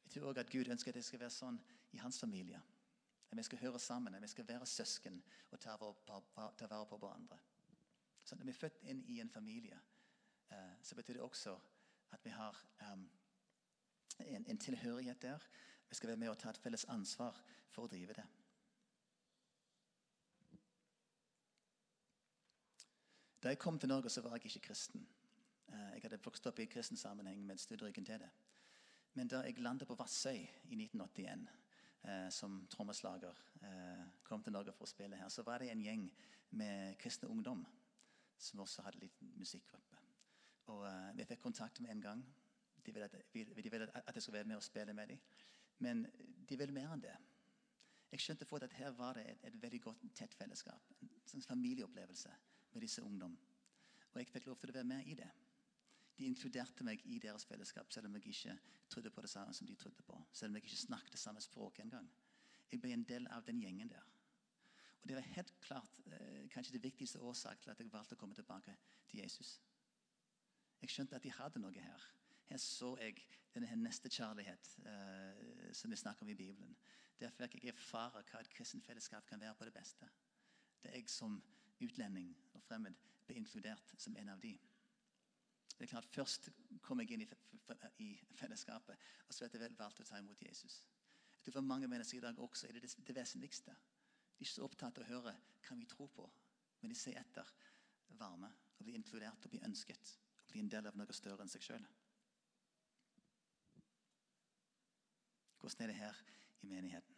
Jeg 0.04 0.10
tror 0.12 0.28
også 0.28 0.40
at 0.40 0.50
Gud 0.50 0.68
ønsker 0.68 0.90
at 0.90 0.94
det 0.94 1.04
skal 1.04 1.20
være 1.20 1.30
sånn 1.30 1.60
i 1.92 1.96
hans 1.96 2.20
familie. 2.20 2.62
At 3.30 3.36
vi 3.36 3.42
skal 3.42 3.58
høre 3.58 3.78
sammen, 3.78 4.14
at 4.14 4.22
vi 4.22 4.28
skal 4.28 4.48
være 4.48 4.66
søsken 4.66 5.22
og 5.50 5.60
ta 5.60 5.76
vare 5.76 6.86
på 6.86 6.96
hverandre. 6.96 7.38
Så 8.24 8.36
når 8.36 8.44
vi 8.44 8.50
er 8.50 8.62
født 8.62 8.82
inn 8.82 9.04
i 9.08 9.20
en 9.20 9.30
familie, 9.30 9.80
eh, 10.50 10.74
så 10.82 10.94
betyr 10.94 11.12
det 11.12 11.22
også 11.22 11.60
at 12.10 12.24
vi 12.24 12.30
har 12.30 12.66
um, 12.92 13.10
en, 14.18 14.46
en, 14.48 14.58
tilhørighet 14.58 15.22
der. 15.22 15.38
Vi 15.88 15.94
skal 15.94 16.08
være 16.08 16.16
med 16.16 16.28
og 16.28 16.38
ta 16.38 16.50
et 16.50 16.58
felles 16.58 16.84
ansvar 16.84 17.38
for 17.70 17.86
å 17.86 17.90
drive 17.92 18.16
det. 18.16 18.26
Da 23.42 23.52
jeg 23.52 23.58
kom 23.58 23.78
til 23.78 23.88
Norge, 23.88 24.10
så 24.10 24.20
var 24.20 24.36
jeg 24.36 24.50
ikke 24.50 24.66
kristen. 24.68 25.06
Eh, 25.68 25.94
jeg 25.94 26.02
hadde 26.02 26.20
vokst 26.24 26.46
opp 26.50 26.58
i 26.58 26.66
kristen 26.66 26.96
sammenheng, 26.96 27.44
men 27.46 27.58
snudde 27.58 27.86
ryggen 27.86 28.04
til 28.04 28.18
det. 28.20 28.30
Men 29.14 29.28
da 29.28 29.44
jeg 29.46 29.60
landet 29.62 29.88
på 29.88 29.94
Vassøy 29.98 30.40
i 30.40 30.78
1981 30.78 31.46
eh, 32.04 32.28
som 32.34 32.58
trommeslager, 32.70 33.38
eh, 33.62 34.04
kom 34.24 34.42
til 34.42 34.52
Norge 34.52 34.74
for 34.74 34.88
å 34.88 34.90
spille 34.90 35.16
her, 35.16 35.28
så 35.28 35.42
var 35.46 35.62
det 35.62 35.70
en 35.70 35.84
gjeng 35.84 36.08
med 36.50 36.98
kristne 36.98 37.28
ungdom 37.28 37.64
som 38.38 38.60
også 38.60 38.82
hadde 38.82 39.02
litt 39.02 39.22
musikkgruppe. 39.36 39.96
Og 40.68 40.84
Vi 41.16 41.24
fikk 41.24 41.40
kontakt 41.40 41.80
med 41.80 41.90
en 41.90 42.00
gang. 42.00 42.26
De 42.88 42.95
ville, 42.97 43.09
at, 43.09 43.35
de 43.35 43.71
ville 43.71 43.88
at 43.92 44.14
jeg 44.14 44.23
skulle 44.25 44.38
være 44.38 44.49
med 44.49 44.57
og 44.57 44.64
spille 44.64 44.92
med 44.97 45.12
dem. 45.12 45.18
Men 45.85 46.07
de 46.49 46.59
ville 46.59 46.75
mer 46.75 46.95
enn 46.95 47.02
det. 47.04 47.16
Jeg 48.12 48.25
skjønte 48.25 48.49
fort 48.49 48.64
at 48.64 48.73
her 48.73 48.95
var 48.97 49.18
det 49.18 49.26
et, 49.28 49.45
et 49.50 49.59
veldig 49.62 49.80
godt, 49.85 50.07
tett 50.16 50.35
fellesskap. 50.35 50.95
En 51.04 51.11
sånn 51.28 51.45
familieopplevelse 51.45 52.33
med 52.73 52.87
disse 52.87 53.04
ungdom. 53.04 53.37
Og 54.14 54.23
jeg 54.23 54.30
fikk 54.33 54.49
lov 54.49 54.57
til 54.62 54.73
å 54.73 54.78
være 54.78 54.88
med 54.88 55.12
i 55.12 55.16
det. 55.18 55.28
De 56.18 56.26
inkluderte 56.26 56.87
meg 56.88 57.04
i 57.04 57.21
deres 57.23 57.45
fellesskap, 57.47 57.92
selv 57.92 58.09
om 58.09 58.16
jeg 58.16 58.33
ikke 58.33 58.57
trodde 58.88 59.12
på 59.12 59.23
det 59.23 59.30
samme 59.30 59.54
som 59.54 59.68
de 59.68 59.76
trodde 59.76 60.02
på. 60.02 60.16
Selv 60.33 60.50
om 60.50 60.57
jeg 60.57 60.64
ikke 60.64 60.80
snakket 60.87 61.14
det 61.14 61.21
samme 61.21 61.45
språket 61.45 61.85
engang. 61.85 62.09
Jeg 62.73 62.80
ble 62.80 62.97
en 62.97 63.04
del 63.12 63.28
av 63.37 63.45
den 63.47 63.61
gjengen 63.61 63.92
der. 63.92 64.09
Og 65.02 65.09
Det 65.09 65.16
var 65.16 65.33
helt 65.37 65.52
klart 65.61 66.00
eh, 66.07 66.49
kanskje 66.50 66.73
det 66.73 66.83
viktigste 66.83 67.21
årsaken 67.21 67.62
til 67.62 67.71
at 67.71 67.80
jeg 67.80 67.92
valgte 67.92 68.16
å 68.16 68.21
komme 68.21 68.35
tilbake 68.35 68.75
til 69.09 69.21
Jesus. 69.21 69.59
Jeg 70.80 70.90
skjønte 70.90 71.16
at 71.16 71.23
de 71.23 71.33
hadde 71.35 71.61
noe 71.62 71.85
her. 71.85 72.09
Her 72.48 72.60
så 72.62 72.94
jeg 73.00 73.18
denne 73.54 73.76
nestekjærlighet 73.82 74.70
eh, 74.86 75.72
som 75.76 75.90
vi 75.90 75.96
snakker 75.96 76.24
om 76.24 76.32
i 76.32 76.38
Bibelen. 76.38 76.76
Derfor 77.20 77.50
fikk 77.50 77.64
jeg 77.66 77.74
erfare 77.74 78.22
hva 78.22 78.40
et 78.40 78.50
kristent 78.54 78.86
fellesskap 78.86 79.26
kan 79.26 79.40
være 79.40 79.56
på 79.58 79.66
det 79.68 79.74
beste. 79.74 80.08
Det 80.82 80.90
er 80.90 81.00
jeg 81.00 81.10
som 81.10 81.40
utlending 81.82 82.30
og 82.54 82.62
fremmed 82.62 82.96
ble 83.26 83.36
inkludert 83.40 83.94
som 83.98 84.16
en 84.16 84.32
av 84.32 84.40
de. 84.40 84.54
Det 85.78 85.86
er 85.86 85.90
klart, 85.92 86.08
Først 86.10 86.48
kom 86.82 87.00
jeg 87.00 87.12
inn 87.14 87.22
i, 87.22 88.08
fellesskapet, 88.34 88.96
og 89.28 89.34
så 89.34 89.44
etter 89.46 89.62
vel 89.62 89.76
valgte 89.78 90.02
å 90.02 90.08
ta 90.08 90.18
imot 90.18 90.42
Jesus. 90.42 90.80
Jeg 91.44 91.52
For 91.52 91.64
mange 91.64 91.88
mennesker 91.88 92.18
i 92.18 92.24
dag 92.24 92.38
også 92.38 92.66
er 92.66 92.78
det 92.78 92.82
det, 92.86 92.94
det 93.06 93.14
vesentligste. 93.14 93.74
De 93.74 94.42
er 94.42 94.46
ikke 94.46 94.54
så 94.54 94.66
opptatt 94.66 94.98
av 94.98 95.04
å 95.04 95.10
høre 95.12 95.34
hva 95.66 95.76
vi 95.76 95.86
tror 95.90 96.10
på, 96.14 96.26
men 96.80 96.90
de 96.90 96.98
ser 96.98 97.18
etter 97.20 97.52
varme 98.18 98.50
og 98.78 98.84
blir 98.86 98.98
inkludert 98.98 99.44
og 99.44 99.54
bli 99.54 99.62
ønsket. 99.66 100.18
Og 100.46 100.52
blir 100.52 100.64
en 100.64 100.72
del 100.72 100.90
av 100.90 100.98
noe 100.98 101.14
større 101.14 101.44
enn 101.44 101.52
seg 101.52 101.64
sjøl. 101.66 101.86
Hvordan 105.60 105.82
er 105.82 105.86
det 105.86 105.96
her 105.96 106.14
i 106.62 106.66
menigheten? 106.66 107.14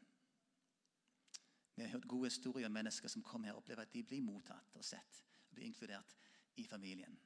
Vi 1.77 1.83
har 1.83 1.91
hørt 1.91 2.09
gode 2.09 2.27
historier 2.27 2.67
om 2.67 2.73
mennesker 2.73 3.09
som 3.09 3.23
kommer 3.23 3.49
her 3.49 3.53
og 3.53 3.59
opplever 3.59 3.83
at 3.83 3.95
de 3.95 4.03
blir 4.03 4.21
mottatt 4.23 4.75
og 4.75 4.85
sett. 4.85 5.25
og 5.51 5.55
blir 5.55 5.67
inkludert 5.67 6.17
i 6.57 6.65
familien. 6.65 7.19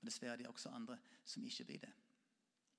Men 0.00 0.06
dessverre 0.06 0.32
er 0.32 0.36
det 0.36 0.46
også 0.46 0.68
andre 0.68 0.98
som 1.24 1.44
ikke 1.44 1.64
blir 1.64 1.78
det. 1.78 1.92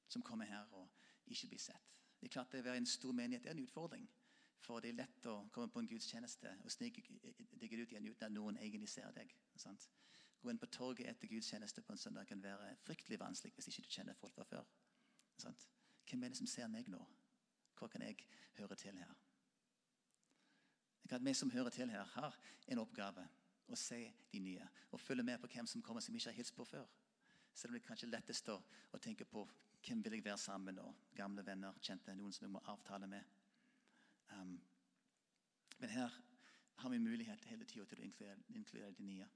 Som 0.08 0.22
kommer 0.22 0.46
her 0.46 0.66
og 0.72 0.90
ikke 1.28 1.48
blir 1.48 1.60
sett. 1.60 1.90
Det 2.20 2.28
er 2.28 2.32
klart 2.32 2.52
det 2.52 2.60
å 2.60 2.64
være 2.64 2.78
en 2.78 2.86
stor 2.86 3.12
menighet 3.12 3.46
er 3.46 3.52
en 3.52 3.64
utfordring. 3.64 4.10
For 4.60 4.80
det 4.80 4.90
er 4.90 5.00
lett 5.00 5.26
å 5.26 5.50
komme 5.52 5.72
på 5.72 5.80
en 5.80 5.88
gudstjeneste 5.88 6.52
og 6.64 6.72
snike 6.72 7.02
deg 7.02 7.74
ut 7.74 7.92
igjen 7.92 8.08
uten 8.08 8.26
at 8.26 8.32
noen 8.32 8.58
egentlig 8.58 8.90
ser 8.90 9.12
deg. 9.16 9.32
Sant? 9.56 9.90
Gå 10.42 10.52
inn 10.52 10.60
på 10.60 10.68
torget 10.72 11.08
etter 11.08 11.28
gudstjeneste 11.28 11.82
på 11.82 11.92
en 11.96 11.98
søndag 11.98 12.28
kan 12.28 12.44
være 12.44 12.76
fryktelig 12.84 13.20
vanskelig 13.20 13.54
hvis 13.56 13.72
ikke 13.72 13.86
du 13.88 13.96
kjenner 13.96 14.20
folk 14.20 14.36
fra 14.36 14.44
før. 14.44 14.68
Sant? 15.38 15.68
Hvem 16.10 16.24
er 16.24 16.34
det 16.34 16.38
som 16.38 16.48
ser 16.48 16.68
meg 16.68 16.88
nå? 16.92 17.02
Hvor 17.80 17.88
kan 17.88 18.04
jeg 18.04 18.18
høre 18.60 18.76
til 18.76 18.98
her? 18.98 19.18
Vi 21.20 21.34
som 21.34 21.52
hører 21.52 21.70
til 21.70 21.90
her, 21.90 22.04
har 22.04 22.36
en 22.68 22.80
oppgave 22.80 23.26
å 23.70 23.78
se 23.78 24.02
de 24.32 24.40
nye 24.44 24.68
og 24.92 25.02
følge 25.02 25.24
med 25.24 25.40
på 25.42 25.50
hvem 25.54 25.68
som 25.68 25.82
kommer 25.82 26.02
som 26.02 26.14
vi 26.14 26.22
ikke 26.22 26.30
har 26.30 26.38
hilst 26.38 26.56
på 26.58 26.66
før. 26.66 26.86
Selv 27.54 27.72
om 27.72 27.78
det 27.78 27.84
er 27.84 27.88
kanskje 27.88 28.10
lettest 28.10 28.50
å, 28.54 28.60
tenke 29.02 29.26
på 29.26 29.46
hvem 29.86 30.04
vil 30.04 30.18
jeg 30.18 30.26
være 30.26 30.38
sammen 30.38 30.76
med, 30.76 31.04
gamle 31.16 31.46
venner, 31.46 31.78
kjente, 31.82 32.16
noen 32.16 32.34
som 32.36 32.46
jeg 32.46 32.54
må 32.54 32.62
avtale 32.72 33.08
med. 33.08 33.24
Um, 34.34 34.58
men 35.80 35.90
her 35.90 36.14
har 36.80 36.90
vi 36.90 37.00
mulighet 37.02 37.46
hele 37.50 37.66
tida 37.66 37.86
til 37.88 38.02
å 38.02 38.06
inkludere, 38.06 38.44
inkludere, 38.56 38.92
de 38.98 39.08
nye. 39.08 39.28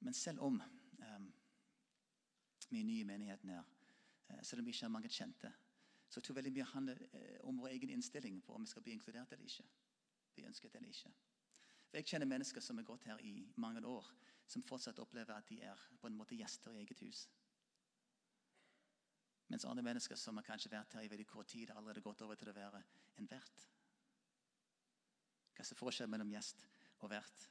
Men 0.00 0.14
selv 0.14 0.42
om 0.46 0.60
um, 0.60 1.30
vi 2.68 2.80
er 2.80 2.86
nye 2.86 3.04
i 3.04 3.08
menigheten 3.08 3.54
her, 3.54 3.72
uh, 4.28 4.42
selv 4.42 4.62
om 4.62 4.68
vi 4.68 4.74
ikke 4.74 4.86
har 4.86 4.94
mange 4.94 5.12
kjente, 5.12 5.52
så 6.08 6.18
jeg 6.18 6.24
tror 6.24 6.38
veldig 6.38 6.52
mye 6.56 6.68
handler 6.72 7.02
uh, 7.12 7.48
om 7.48 7.58
vår 7.60 7.74
egen 7.76 7.90
innstilling 7.96 8.40
på 8.42 8.54
om 8.56 8.64
vi 8.64 8.70
skal 8.70 8.82
bli 8.82 8.94
inkludert 8.96 9.32
eller 9.32 9.44
ikke. 9.44 9.66
Vi 10.36 10.46
ønsker 10.48 10.68
det 10.68 10.80
eller 10.80 10.94
ikke. 10.94 11.12
For 11.88 11.96
Jeg 11.96 12.08
kjenner 12.10 12.28
mennesker 12.28 12.60
som 12.64 12.76
har 12.80 12.84
gått 12.84 13.04
her 13.08 13.20
i 13.24 13.34
mange 13.56 13.84
år, 13.86 14.08
som 14.46 14.64
fortsatt 14.64 14.98
opplever 14.98 15.34
at 15.36 15.48
de 15.48 15.60
er 15.64 15.88
på 16.00 16.08
en 16.08 16.16
måte 16.16 16.36
gjester 16.36 16.72
i 16.72 16.82
eget 16.84 17.00
hus. 17.04 17.28
Mens 19.48 19.64
andre 19.64 19.82
mennesker 19.82 20.16
som 20.16 20.36
har 20.36 20.44
kanskje 20.44 20.72
vært 20.72 20.94
her 20.94 21.06
i 21.06 21.08
veldig 21.08 21.26
kort 21.26 21.48
tid, 21.48 21.70
har 21.70 21.80
allerede 21.80 22.04
gått 22.04 22.22
over 22.22 22.36
til 22.36 22.50
å 22.52 22.56
være 22.56 22.82
en 23.18 23.28
vert. 23.30 23.68
Hva 25.56 25.64
er 25.64 25.78
forskjellen 25.80 26.12
mellom 26.12 26.30
gjest 26.30 26.66
og 27.00 27.10
vert? 27.10 27.46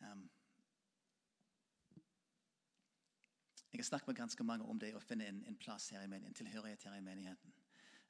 Um, 0.00 0.24
jeg 3.74 3.82
har 3.82 3.88
snakket 3.88 4.08
med 4.08 4.16
ganske 4.16 4.44
mange 4.44 4.64
om 4.70 4.78
det 4.78 4.92
å 4.94 5.02
finne 5.02 5.26
en, 5.26 5.44
en 5.48 5.56
plass 5.58 5.88
her 5.90 6.04
i 6.04 6.10
menigheten, 6.10 6.30
en 6.30 6.40
tilhørighet 6.40 6.84
her 6.86 6.98
i 6.98 7.04
menigheten. 7.04 7.54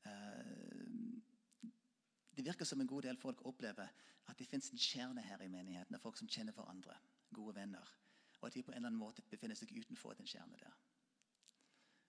Uh, 0.04 1.20
det 2.36 2.44
virker 2.44 2.68
som 2.68 2.80
en 2.80 2.90
god 2.90 3.02
del 3.06 3.16
folk 3.16 3.40
opplever 3.46 3.88
at 4.28 4.38
det 4.38 4.46
fins 4.48 4.70
en 4.70 4.80
kjerne 4.80 5.22
her 5.22 5.42
i 5.44 5.48
menigheten. 5.48 5.98
Folk 6.02 6.18
som 6.18 6.28
kjenner 6.28 6.52
hverandre, 6.52 6.96
gode 7.32 7.54
venner. 7.56 7.94
Og 8.40 8.48
at 8.48 8.54
de 8.54 8.62
på 8.62 8.72
en 8.72 8.76
eller 8.76 8.90
annen 8.90 9.00
måte 9.00 9.22
befinner 9.30 9.56
seg 9.56 9.72
utenfor 9.72 10.16
den 10.18 10.28
kjernen 10.28 10.58
der. 10.60 10.76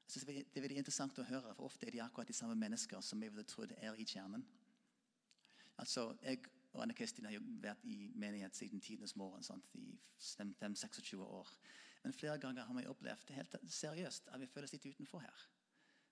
Så 0.07 0.21
det 0.25 0.43
er 0.43 0.61
veldig 0.61 0.77
interessant 0.83 1.17
å 1.19 1.25
høre, 1.25 1.53
for 1.55 1.69
Ofte 1.69 1.87
er 1.87 1.95
de 1.95 2.03
akkurat 2.03 2.27
de 2.27 2.35
samme 2.37 2.55
mennesker 2.59 3.01
som 3.01 3.21
vi 3.21 3.29
ville 3.29 3.47
trodd 3.47 3.73
er 3.77 3.95
i 3.97 4.05
kjernen. 4.05 4.45
Altså, 5.77 6.13
Jeg 6.23 6.43
og 6.75 6.83
Anne 6.83 6.93
Kristin 6.93 7.25
har 7.25 7.31
jo 7.31 7.41
vært 7.63 7.83
i 7.87 8.11
menighet 8.19 8.55
siden 8.55 8.81
tidenes 8.83 9.15
morgen. 9.15 9.43
Sant? 9.43 9.69
I 9.79 9.95
5-26 10.19 11.23
år. 11.23 11.51
Men 12.05 12.13
flere 12.13 12.37
ganger 12.37 12.67
har 12.67 12.75
vi 12.77 12.85
opplevd 12.85 13.23
det 13.27 13.35
helt 13.35 13.55
seriøst 13.73 14.27
at 14.29 14.41
vi 14.41 14.45
føler 14.45 14.67
oss 14.67 14.73
litt 14.75 14.85
utenfor 14.85 15.23
her. 15.23 15.45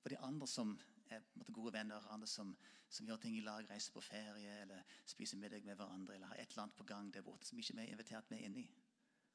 For 0.01 0.09
de 0.09 0.17
andre 0.25 0.47
som 0.49 0.71
er 1.13 1.21
gode 1.53 1.73
venner, 1.75 2.07
andre 2.09 2.27
som, 2.27 2.55
som, 2.89 3.05
gjør 3.05 3.19
ting 3.21 3.35
i 3.37 3.43
lag, 3.45 3.67
reiser 3.69 3.93
på 3.93 4.01
ferie 4.01 4.55
eller 4.63 4.81
spiser 5.05 5.37
middag 5.37 5.61
med 5.67 5.77
hverandre 5.77 6.15
eller 6.15 6.31
har 6.31 6.41
et 6.41 6.49
eller 6.49 6.63
annet 6.63 6.79
på 6.79 6.87
gang 6.89 7.13
der 7.13 7.21
borte 7.21 7.45
som 7.45 7.61
ikke 7.61 7.77
vi 7.77 7.85
er 7.85 7.93
invitert 7.93 8.33
med 8.33 8.41
inn 8.41 8.57
i. 8.63 8.65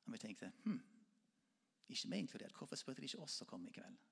Og 0.09 0.17
vi 0.17 0.21
tenkte 0.25 0.51
hm, 0.65 0.81
ikke 1.95 2.11
vi 2.11 2.23
inkludert. 2.25 2.59
Hvorfor 2.59 2.83
spurte 2.83 3.07
de 3.07 3.13
ikke 3.13 3.23
oss 3.23 3.39
å 3.45 3.47
komme 3.47 3.71
i 3.71 3.79
kveld? 3.79 4.03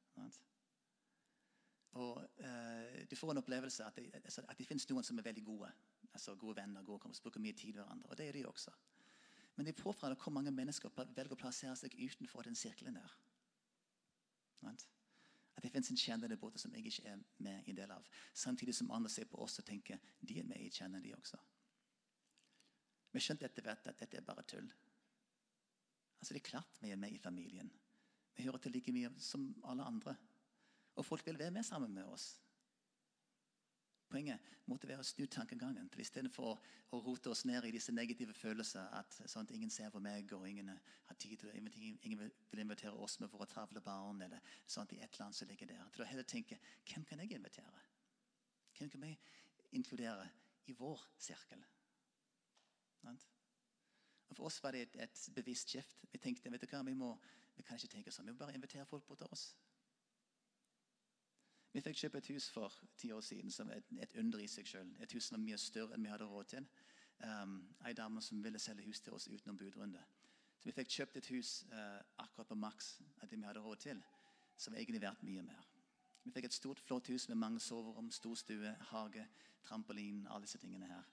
Og 1.98 2.22
uh, 2.22 3.06
Du 3.10 3.16
får 3.18 3.34
en 3.34 3.42
opplevelse 3.42 3.84
at 3.84 3.98
det, 3.98 4.06
altså, 4.22 4.46
at 4.46 4.58
det 4.58 4.68
finnes 4.70 4.86
noen 4.92 5.04
som 5.04 5.18
er 5.18 5.26
veldig 5.26 5.44
gode. 5.44 5.72
altså 6.12 6.38
Gode 6.38 6.62
venner, 6.62 6.86
gode 6.86 7.02
kompiser, 7.02 7.26
bruker 7.26 7.42
mye 7.42 7.58
tid 7.58 7.74
med 7.74 7.82
hverandre. 7.82 8.10
Og 8.10 8.18
det 8.18 8.28
er 8.28 8.38
de 8.38 8.46
også. 8.46 8.70
Men 9.56 9.66
det 9.66 9.72
er 9.72 9.82
påfallende 9.82 10.20
hvor 10.20 10.32
mange 10.32 10.52
mennesker 10.52 10.92
velger 10.96 11.32
å 11.32 11.40
plassere 11.40 11.76
seg 11.80 11.94
utenfor 11.96 12.44
den 12.44 12.58
sirkelen 12.58 12.98
der. 13.00 13.16
At 15.56 15.64
det 15.64 15.70
fins 15.72 15.88
en 15.90 15.96
kjerne 16.00 16.28
der 16.28 16.40
borte 16.40 16.60
som 16.60 16.74
jeg 16.76 16.90
ikke 16.90 17.08
er 17.08 17.20
med 17.44 17.68
i 17.68 17.74
del 17.76 17.92
av. 17.94 18.04
Samtidig 18.36 18.74
som 18.76 18.90
andre 18.92 19.10
ser 19.12 19.28
på 19.30 19.40
oss 19.40 19.58
og 19.62 19.68
tenker 19.68 20.00
de 20.20 20.40
er 20.40 20.48
med 20.48 20.60
i 20.60 20.68
kjernen, 20.70 21.00
de 21.02 21.14
også. 21.16 21.40
Vi 23.12 23.22
skjønte 23.24 23.48
etter 23.48 23.64
hvert 23.64 23.88
at 23.88 24.02
dette 24.02 24.18
er 24.18 24.26
bare 24.26 24.44
tull. 24.44 24.68
Altså 26.20 26.34
Det 26.34 26.42
er 26.42 26.50
klart 26.50 26.80
vi 26.82 26.92
er 26.92 27.00
med 27.00 27.14
i 27.16 27.22
familien. 27.22 27.70
Vi 28.36 28.44
hører 28.44 28.60
til 28.60 28.76
like 28.76 28.92
mye 28.92 29.12
som 29.22 29.48
alle 29.64 29.84
andre. 29.84 30.16
Og 30.96 31.04
folk 31.04 31.24
vil 31.26 31.38
være 31.38 31.54
med 31.54 31.64
sammen 31.64 31.94
med 31.94 32.04
oss. 32.04 32.34
Poenget 34.08 34.52
måtte 34.70 34.88
være 34.88 35.02
å 35.02 35.06
snu 35.06 35.26
tankegangen. 35.26 35.88
til 35.90 36.00
Istedenfor 36.04 36.52
å, 36.52 37.00
rote 37.02 37.30
oss 37.30 37.44
ned 37.44 37.64
i 37.66 37.72
disse 37.74 37.92
negative 37.92 38.34
følelser. 38.34 38.86
At, 38.94 39.18
sånn 39.26 39.46
at 39.48 39.54
ingen 39.54 39.70
ser 39.70 39.90
på 39.90 40.00
meg, 40.02 40.32
og 40.32 40.46
ingen 40.48 40.70
har 40.70 41.18
tid 41.18 41.38
til 41.40 41.50
ingen, 41.54 41.98
ingen 42.02 42.22
vil 42.22 42.62
invitere 42.62 42.94
oss 42.94 43.18
med 43.20 43.30
våre 43.32 43.48
travle 43.50 43.80
barn. 43.80 44.22
eller 44.22 44.40
sånt 44.66 44.92
i 44.92 45.00
et 45.00 45.10
eller 45.12 45.26
annet 45.26 45.36
som 45.40 45.48
ligger 45.48 45.72
der. 45.72 45.88
Til 45.92 46.06
å 46.06 46.10
heller 46.10 46.22
tenke 46.22 46.58
hvem 46.86 47.04
kan 47.04 47.20
jeg 47.20 47.32
invitere? 47.34 47.82
Hvem 48.78 48.90
kan 48.90 49.02
vi 49.02 49.16
inkludere 49.72 50.28
i 50.66 50.72
vår 50.72 51.02
sirkel? 51.18 51.64
Og 54.28 54.36
For 54.36 54.44
oss 54.44 54.62
var 54.62 54.74
det 54.74 54.82
et, 54.82 54.96
et 55.02 55.28
bevisst 55.34 55.70
skift. 55.70 56.02
Vi 56.12 56.18
tenkte 56.18 56.50
vet 56.50 56.62
du 56.62 56.66
hva, 56.70 56.82
vi, 56.82 56.94
må, 56.94 57.12
vi 57.56 57.62
kan 57.62 57.78
ikke 57.78 57.92
tenke 57.94 58.14
sånn. 58.14 58.26
Vi 58.26 58.34
må 58.34 58.42
bare 58.42 58.54
invitere 58.54 58.86
folk 58.86 59.06
bort 59.06 59.22
til 59.22 59.30
oss. 59.32 59.50
Vi 61.76 61.82
fikk 61.84 61.98
kjøpe 62.00 62.20
et 62.22 62.28
hus 62.32 62.46
for 62.48 62.72
ti 62.96 63.10
år 63.12 63.20
siden 63.20 63.52
som 63.52 63.68
et, 63.68 63.88
et 64.00 64.14
under 64.16 64.40
i 64.40 64.46
seg 64.48 64.64
selv. 64.64 64.92
Et 65.04 65.12
hus 65.12 65.26
som 65.28 65.34
var 65.36 65.42
mye 65.42 65.58
større 65.60 65.92
enn 65.92 66.06
vi 66.06 66.08
hadde 66.08 66.24
råd 66.24 66.46
til. 66.48 66.68
Um, 67.20 67.58
Ei 67.84 67.92
dame 67.92 68.22
som 68.24 68.38
ville 68.44 68.58
selge 68.58 68.86
hus 68.86 69.02
til 69.04 69.12
oss 69.12 69.26
utenom 69.28 69.58
budrunde. 69.60 70.00
Så 70.56 70.70
vi 70.70 70.72
fikk 70.78 70.94
kjøpt 70.94 71.18
et 71.20 71.28
hus 71.34 71.50
uh, 71.68 72.00
akkurat 72.24 72.48
på 72.48 72.56
maks 72.62 72.88
av 73.20 73.28
det 73.28 73.36
vi 73.36 73.44
hadde 73.44 73.60
råd 73.60 73.82
til. 73.84 74.00
Som 74.56 74.78
egentlig 74.78 75.02
verdt 75.04 75.26
mye 75.28 75.44
mer. 75.44 75.68
Vi 76.24 76.32
fikk 76.32 76.48
et 76.48 76.56
stort, 76.56 76.80
flott 76.80 77.12
hus 77.12 77.28
med 77.28 77.42
mange 77.42 77.60
soverom, 77.60 78.08
storstue, 78.10 78.72
hage, 78.94 79.28
trampolin. 79.68 80.24
alle 80.30 80.48
disse 80.48 80.62
tingene 80.64 80.88
her. 80.88 81.04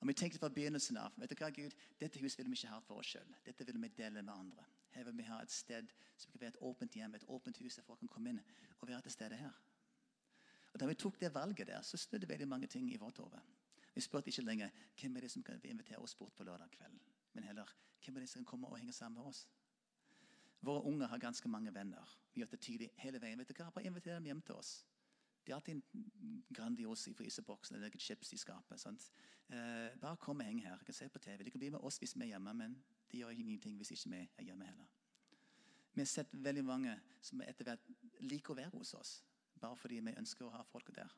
Og 0.00 0.10
vi 0.10 0.18
tenkte 0.18 0.42
fra 0.42 0.50
begynnelsen 0.50 0.98
av 0.98 1.14
vet 1.14 1.30
du 1.30 1.38
hva, 1.38 1.52
Gud, 1.54 1.78
dette 2.02 2.18
huset 2.18 2.42
vil 2.42 2.50
vi 2.50 2.58
ikke 2.58 2.74
ha 2.74 2.82
for 2.90 3.04
oss 3.04 3.14
sjøl. 3.14 3.38
Dette 3.46 3.70
vil 3.70 3.78
vi 3.86 3.94
dele 4.02 4.26
med 4.26 4.34
andre. 4.34 4.66
Her 4.98 5.06
vil 5.06 5.22
vi 5.22 5.30
ha 5.30 5.38
et 5.46 5.54
sted 5.54 5.94
som 6.16 6.34
kan 6.34 6.42
være 6.42 6.56
et 6.56 6.62
åpent 6.66 6.98
hjem, 7.02 7.14
et 7.14 7.30
åpent 7.30 7.62
hus 7.62 7.78
der 7.78 7.86
folk 7.86 8.02
kan 8.02 8.10
komme 8.10 8.34
inn 8.34 8.42
og 8.80 8.88
være 8.88 9.06
til 9.06 9.14
stede 9.14 9.38
her. 9.38 9.54
Og 10.78 10.80
Da 10.80 10.86
vi 10.86 10.94
tok 10.94 11.16
det 11.20 11.34
valget 11.34 11.66
der, 11.66 11.82
så 11.82 11.96
snudde 11.96 12.28
veldig 12.28 12.48
mange 12.48 12.66
ting 12.66 12.92
i 12.92 12.96
vårt 12.96 13.16
hode. 13.18 13.40
Vi 13.94 14.00
spurte 14.00 14.28
ikke 14.30 14.42
lenger 14.42 14.68
hvem 15.00 15.16
er 15.16 15.20
det 15.20 15.30
som 15.30 15.42
kan 15.42 15.60
invitere 15.64 15.98
oss 15.98 16.14
bort 16.14 16.36
på 16.36 16.44
lørdag 16.44 16.70
kveld, 16.70 17.00
men 17.32 17.44
heller 17.44 17.72
hvem 18.04 18.16
er 18.16 18.20
det 18.20 18.28
som 18.28 18.38
kan 18.38 18.44
komme 18.44 18.66
og 18.66 18.78
henge 18.78 18.92
sammen 18.92 19.18
med 19.18 19.26
oss. 19.26 19.48
Våre 20.60 20.84
unger 20.84 21.06
har 21.06 21.18
ganske 21.18 21.48
mange 21.48 21.74
venner. 21.74 22.18
Vi 22.34 22.40
gjør 22.40 22.50
det 22.50 22.60
tidlig 22.60 22.90
hele 22.96 23.20
veien. 23.20 23.38
Vet 23.38 23.48
du 23.48 23.54
hva? 23.58 23.70
Bare 23.70 23.84
inviter 23.84 24.14
dem 24.14 24.24
hjem 24.24 24.42
til 24.42 24.54
oss. 24.54 24.86
De 25.46 25.52
har 25.52 25.56
alltid 25.56 25.74
en 25.74 26.44
Grandiosi 26.54 27.10
i 27.10 27.14
fryseboksen 27.14 27.76
eller 27.76 27.90
chips 27.98 28.32
i 28.32 28.38
skapet. 28.38 28.86
Eh, 28.86 29.98
bare 30.00 30.16
kom 30.16 30.38
og 30.38 30.46
heng 30.46 30.62
her. 30.62 30.76
Jeg 30.76 30.86
kan 30.86 30.94
se 30.94 31.08
på 31.08 31.18
TV. 31.18 31.44
De 31.44 31.50
kan 31.50 31.58
bli 31.58 31.70
med 31.70 31.80
oss 31.80 31.98
hvis 31.98 32.14
vi 32.16 32.22
er 32.22 32.26
hjemme, 32.26 32.54
men 32.54 32.82
de 33.10 33.18
gjør 33.18 33.30
ingenting 33.30 33.76
hvis 33.76 33.90
ikke 33.90 34.10
vi 34.10 34.28
er 34.36 34.44
hjemme 34.44 34.64
heller. 34.64 34.86
Vi 35.94 36.00
har 36.00 36.06
sett 36.06 36.28
veldig 36.32 36.64
mange 36.64 37.00
som 37.20 37.42
etter 37.42 37.64
hvert 37.64 37.90
liker 38.20 38.54
å 38.54 38.56
være 38.62 38.78
hos 38.78 38.94
oss 38.94 39.22
bare 39.60 39.76
fordi 39.76 40.00
vi 40.00 40.14
ønsker 40.16 40.46
å 40.46 40.54
ha 40.54 40.62
folk 40.62 40.90
der. 40.96 41.12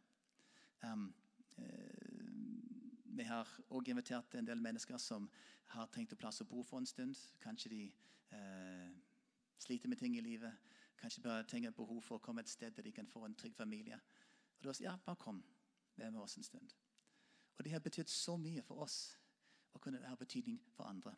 Um, 0.83 1.15
eh, 1.59 2.11
vi 3.05 3.27
har 3.29 3.49
også 3.69 3.91
invitert 3.91 4.35
en 4.35 4.47
del 4.47 4.61
mennesker 4.61 4.97
som 4.97 5.29
har 5.75 5.87
trengt 5.87 6.13
å 6.13 6.19
plass 6.19 6.41
å 6.41 6.49
bo 6.49 6.63
for 6.63 6.81
en 6.81 6.87
stund. 6.87 7.17
Kanskje 7.43 7.71
de 7.71 7.81
uh, 8.33 8.91
sliter 9.59 9.89
med 9.89 9.99
ting 9.99 10.17
i 10.17 10.25
livet. 10.25 10.53
Kanskje 11.01 11.23
bare 11.23 11.45
trenger 11.45 11.71
behov 11.71 12.03
for 12.03 12.19
å 12.19 12.25
komme 12.25 12.41
et 12.45 12.49
sted 12.49 12.77
der 12.77 12.87
de 12.87 12.93
kan 12.93 13.07
få 13.07 13.25
en 13.27 13.35
trygg 13.35 13.57
familie. 13.57 14.01
Og 14.59 14.69
da 14.69 14.75
sier 14.77 14.91
ja, 14.91 14.97
bare 15.05 15.21
kom. 15.21 15.43
Vær 15.97 16.11
med 16.11 16.21
oss 16.21 16.37
en 16.37 16.47
stund. 16.47 16.75
Og 17.59 17.65
det 17.65 17.73
har 17.73 17.83
betydd 17.85 18.09
så 18.09 18.37
mye 18.41 18.63
for 18.65 18.85
oss 18.85 19.17
å 19.77 19.79
kunne 19.79 20.01
ha 20.07 20.17
betydning 20.17 20.61
for 20.77 20.89
andre. 20.89 21.13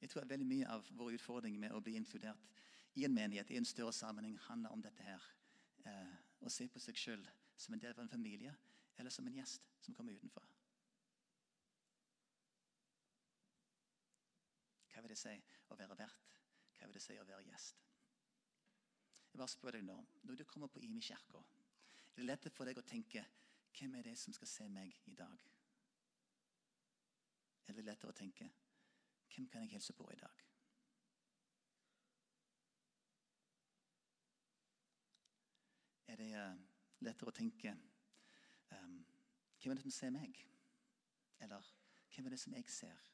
Jeg 0.00 0.10
tror 0.10 0.22
at 0.22 0.28
veldig 0.28 0.46
mye 0.46 0.68
av 0.68 0.88
vår 0.92 1.14
utfordring 1.16 1.56
med 1.60 1.72
å 1.72 1.80
bli 1.80 1.94
inkludert 1.96 2.50
i 2.94 3.04
en 3.04 3.14
menighet 3.14 3.50
i 3.50 3.56
en 3.56 3.64
større 3.64 3.92
sammenheng 3.92 4.38
handler 4.38 4.70
om 4.70 4.82
dette 4.82 5.02
her. 5.02 5.22
Eh, 5.86 6.14
å 6.40 6.50
se 6.50 6.68
på 6.68 6.80
seg 6.80 6.98
sjøl 6.98 7.24
som 7.56 7.74
en 7.74 7.80
del 7.80 7.94
av 7.94 8.04
en 8.04 8.12
familie 8.12 8.54
eller 8.98 9.10
som 9.10 9.26
en 9.26 9.34
gjest 9.34 9.62
som 9.80 9.94
kommer 9.94 10.14
utenfor. 10.14 10.46
Hva 14.92 15.02
vil 15.02 15.10
det 15.10 15.18
si 15.18 15.34
å 15.68 15.78
være 15.78 15.98
vert? 15.98 16.36
Hva 16.78 16.86
vil 16.86 16.94
det 16.94 17.02
si 17.02 17.18
å 17.18 17.26
være 17.26 17.48
gjest? 17.48 17.82
Jeg 19.32 19.40
bare 19.40 19.50
spør 19.50 19.74
deg 19.74 19.82
nå, 19.82 19.96
Når 20.22 20.36
du 20.36 20.44
kommer 20.44 20.68
på 20.70 20.80
Imi 20.80 21.00
kirke, 21.00 21.42
er 22.14 22.20
det 22.20 22.24
lettere 22.24 22.54
for 22.54 22.64
deg 22.64 22.78
å 22.78 22.86
tenke 22.86 23.24
hvem 23.74 23.94
er 23.98 24.02
det 24.06 24.18
som 24.18 24.32
skal 24.32 24.48
se 24.48 24.68
meg 24.68 24.94
i 25.10 25.14
dag? 25.18 25.40
Er 27.66 27.74
det 27.74 27.84
lettere 27.84 28.14
å 28.14 28.14
tenke 28.14 28.50
hvem 29.34 29.48
kan 29.48 29.64
jeg 29.64 29.74
hilse 29.74 29.92
på 29.92 30.06
i 30.12 30.20
dag? 30.20 30.53
Er 36.14 36.20
det 36.22 36.34
uh, 36.38 36.58
lettere 37.02 37.30
å 37.32 37.34
tenke 37.34 37.72
um, 38.70 38.98
Hvem 39.58 39.72
er 39.72 39.78
det 39.78 39.84
som 39.86 39.94
ser 39.94 40.12
meg? 40.14 40.38
Eller 41.42 41.70
hvem 42.14 42.28
er 42.28 42.34
det 42.34 42.40
som 42.42 42.54
jeg 42.54 42.68
ser? 42.70 43.08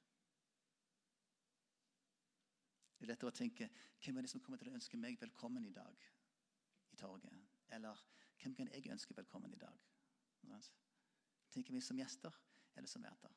Det 2.99 3.07
er 3.07 3.13
lettere 3.15 3.33
å 3.33 3.37
tenke 3.37 3.71
hvem 4.03 4.19
er 4.19 4.27
det 4.27 4.33
som 4.33 4.43
kommer 4.45 4.61
til 4.61 4.69
å 4.69 4.77
ønske 4.77 5.01
meg 5.01 5.17
velkommen 5.23 5.65
i 5.65 5.73
dag 5.73 6.05
i 6.93 6.99
torget? 7.01 7.33
Eller 7.73 8.03
hvem 8.43 8.57
kan 8.59 8.69
jeg 8.75 8.93
ønske 8.93 9.17
velkommen 9.17 9.55
i 9.55 9.61
dag? 9.63 9.79
Tenker 11.55 11.73
vi 11.73 11.81
som 11.81 11.99
gjester 11.99 12.37
eller 12.77 12.91
som 12.91 13.05
verter? 13.07 13.33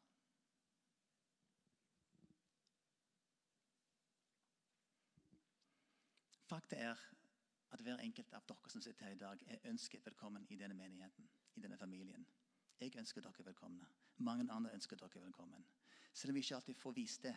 Fakta 6.51 6.77
er 6.91 7.07
at 7.73 7.81
hver 7.81 8.01
enkelt 8.03 8.33
av 8.37 8.45
dere 8.47 8.69
som 8.69 8.81
sitter 8.81 9.05
her 9.07 9.15
i 9.15 9.21
dag, 9.21 9.41
er 9.47 9.69
ønsket 9.69 10.05
velkommen 10.05 10.45
i 10.49 10.57
denne 10.59 10.77
menigheten, 10.77 11.29
i 11.55 11.61
denne 11.61 11.77
familien. 11.77 12.25
Jeg 12.79 12.97
ønsker 12.99 13.21
dere 13.21 13.45
velkomne. 13.45 13.87
Mange 14.17 14.45
andre 14.51 14.73
ønsker 14.73 14.99
dere 14.99 15.21
velkommen. 15.23 15.65
Selv 16.13 16.31
om 16.31 16.35
vi 16.35 16.43
ikke 16.45 16.55
alltid 16.55 16.75
får 16.77 16.95
vist 16.97 17.23
det, 17.23 17.35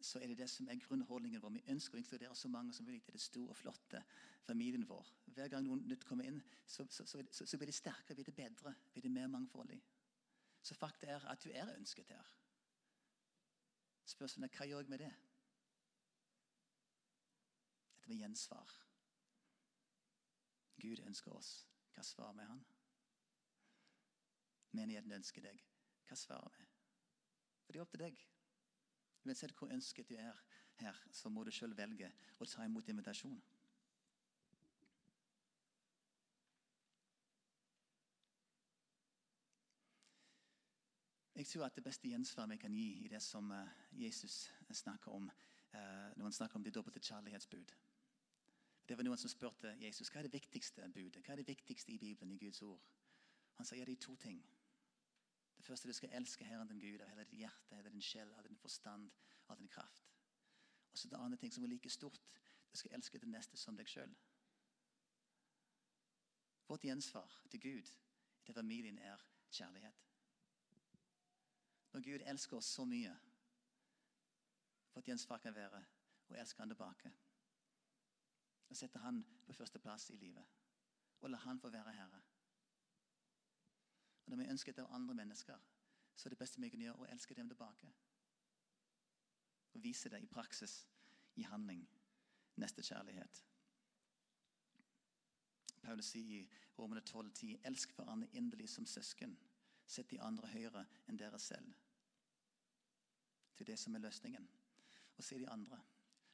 så 0.00 0.20
er 0.20 0.30
det 0.30 0.38
det 0.38 0.48
som 0.50 0.68
er 0.68 0.78
grunnholdningen 0.80 1.42
vår. 1.42 1.52
Vi 1.58 1.64
ønsker 1.74 1.98
å 1.98 2.00
inkludere 2.00 2.36
så 2.36 2.48
mange 2.48 2.72
som 2.72 2.86
mulig 2.86 3.02
i 3.08 3.12
det 3.12 3.20
store, 3.20 3.54
flotte 3.54 4.02
familien 4.46 4.86
vår. 4.88 5.08
Hver 5.34 5.48
gang 5.52 5.64
noen 5.66 5.82
nytt 5.88 6.06
kommer 6.08 6.28
inn, 6.28 6.40
så, 6.66 6.86
så, 6.88 7.04
så, 7.04 7.46
så 7.46 7.58
blir 7.58 7.68
det 7.68 7.76
sterkere, 7.76 8.16
blir 8.16 8.28
det 8.30 8.36
bedre, 8.36 8.74
blir 8.92 9.04
det 9.04 9.12
mer 9.12 9.28
mangfoldig. 9.28 9.80
Så 10.62 10.76
fakta 10.76 11.10
er 11.10 11.26
at 11.28 11.42
du 11.44 11.50
er 11.50 11.74
ønsket 11.74 12.08
her. 12.14 12.30
Spørsmålet 14.08 14.52
er 14.52 14.58
hva 14.58 14.70
gjør 14.70 14.84
jeg 14.84 14.92
med 14.94 15.04
det? 15.04 15.10
Dette 17.96 18.08
med 18.08 18.22
gjensvar. 18.22 18.72
Gud 20.80 21.02
ønsker 21.06 21.32
oss. 21.36 21.50
Hva 21.94 22.04
svarer 22.06 22.36
vi 22.38 22.48
han? 22.48 22.64
Menigheten 24.78 25.12
ønsker 25.12 25.44
deg. 25.44 25.62
Hva 26.08 26.16
svarer 26.16 26.56
vi? 26.58 26.66
For 27.64 27.72
det 27.72 27.80
er 27.80 27.84
opp 27.84 27.94
til 27.94 28.04
deg. 28.04 28.20
Uansett 29.26 29.56
hvor 29.58 29.72
ønsket 29.74 30.08
du 30.08 30.16
er 30.16 30.36
her, 30.80 31.00
så 31.12 31.28
må 31.28 31.44
du 31.44 31.52
sjøl 31.52 31.76
velge 31.76 32.08
å 32.40 32.48
ta 32.48 32.64
imot 32.64 32.88
invitasjon. 32.88 33.40
Jeg 41.40 41.46
tror 41.48 41.64
at 41.64 41.76
Det 41.76 41.84
beste 41.84 42.08
gjensvaret 42.08 42.50
vi 42.52 42.56
kan 42.60 42.74
gi 42.74 42.88
i 43.04 43.08
det 43.08 43.22
som 43.24 43.52
eh, 43.52 43.76
Jesus 43.92 44.50
snakker 44.72 45.12
om 45.12 45.30
eh, 45.30 46.10
når 46.16 46.26
han 46.26 46.32
snakker 46.36 46.56
om 46.56 46.64
det 46.64 46.74
dobbelte 46.74 47.00
kjærlighetsbud 47.00 47.72
det 48.90 48.96
var 48.98 49.04
Noen 49.06 49.18
som 49.22 49.30
spurte 49.30 49.70
Jesus 49.78 50.08
hva 50.10 50.18
er 50.18 50.26
det 50.26 50.34
viktigste 50.34 50.88
budet 50.90 51.22
Hva 51.22 51.36
er 51.36 51.38
det 51.38 51.46
viktigste 51.46 51.92
i 51.94 51.98
Bibelen, 51.98 52.32
i 52.34 52.38
Guds 52.42 52.58
ord. 52.66 52.80
Han 53.54 53.68
sier 53.68 53.86
det 53.86 53.94
er 53.94 54.00
to 54.02 54.16
ting. 54.18 54.40
Det 55.54 55.64
første 55.64 55.86
er 55.86 55.92
du 55.92 55.96
skal 55.98 56.16
elske 56.18 56.44
Herren 56.48 56.66
din 56.68 56.80
Gud 56.82 57.04
av 57.04 57.12
hele 57.12 57.22
ditt 57.28 57.38
hjerte, 57.38 57.76
hele 57.78 57.92
din 57.94 58.02
sjel, 58.02 58.32
av 58.34 58.48
din 58.48 58.58
forstand, 58.58 59.06
av 59.46 59.62
din 59.62 59.70
kraft. 59.70 60.10
Og 60.90 60.98
så 60.98 61.08
det 61.08 61.22
andre 61.22 61.38
ting 61.38 61.54
som 61.54 61.64
er 61.64 61.70
like 61.70 61.90
stort. 61.90 62.18
Du 62.72 62.78
skal 62.82 62.98
elske 62.98 63.22
det 63.22 63.30
neste 63.30 63.56
som 63.56 63.78
deg 63.78 63.86
sjøl. 63.86 64.10
Vårt 66.66 66.90
gjensvar 66.90 67.40
til 67.50 67.60
Gud 67.60 67.94
til 68.44 68.54
familien 68.54 68.98
er 68.98 69.22
kjærlighet. 69.50 70.06
Når 71.92 72.08
Gud 72.10 72.26
elsker 72.26 72.56
oss 72.56 72.74
så 72.74 72.84
mye, 72.84 73.14
vårt 74.94 75.06
gjensvar 75.06 75.38
kan 75.38 75.54
være 75.54 75.84
å 76.26 76.40
elske 76.42 76.62
han 76.62 76.74
tilbake. 76.74 77.14
Og 78.70 78.76
sette 78.76 78.98
han 79.02 79.24
på 79.46 79.52
førsteplass 79.52 80.10
i 80.10 80.16
livet. 80.16 80.46
Og 81.20 81.30
la 81.30 81.38
han 81.42 81.60
få 81.60 81.70
være 81.70 81.92
herre. 81.92 82.22
Og 84.24 84.30
Når 84.30 84.36
vi 84.36 84.50
ønsker 84.50 84.72
det 84.72 84.82
av 84.82 84.94
andre 84.94 85.14
mennesker, 85.14 85.58
så 86.16 86.28
er 86.28 86.30
det 86.30 86.38
beste 86.38 86.60
vi 86.60 86.68
kan 86.68 86.80
gjøre, 86.80 87.02
å 87.02 87.10
elske 87.10 87.34
dem 87.34 87.48
tilbake. 87.48 87.92
Og 89.74 89.82
vise 89.82 90.08
det 90.08 90.22
i 90.22 90.26
praksis, 90.26 90.86
i 91.36 91.42
handling. 91.42 91.88
Neste 92.56 92.82
kjærlighet. 92.82 93.44
Paulus 95.82 96.10
sier 96.12 96.42
i 96.42 96.48
Romerne 96.78 97.00
12,10.: 97.00 97.60
Elsk 97.64 97.94
hverandre 97.96 98.28
inderlig 98.32 98.68
som 98.68 98.86
søsken. 98.86 99.38
Sett 99.86 100.10
de 100.10 100.20
andre 100.20 100.48
høyere 100.48 100.84
enn 101.08 101.18
dere 101.18 101.38
selv. 101.38 101.72
Til 103.56 103.66
det 103.66 103.78
som 103.78 103.94
er 103.94 104.04
løsningen. 104.04 104.48
Og 105.16 105.24
se 105.24 105.38
de 105.38 105.48
andre. 105.48 105.80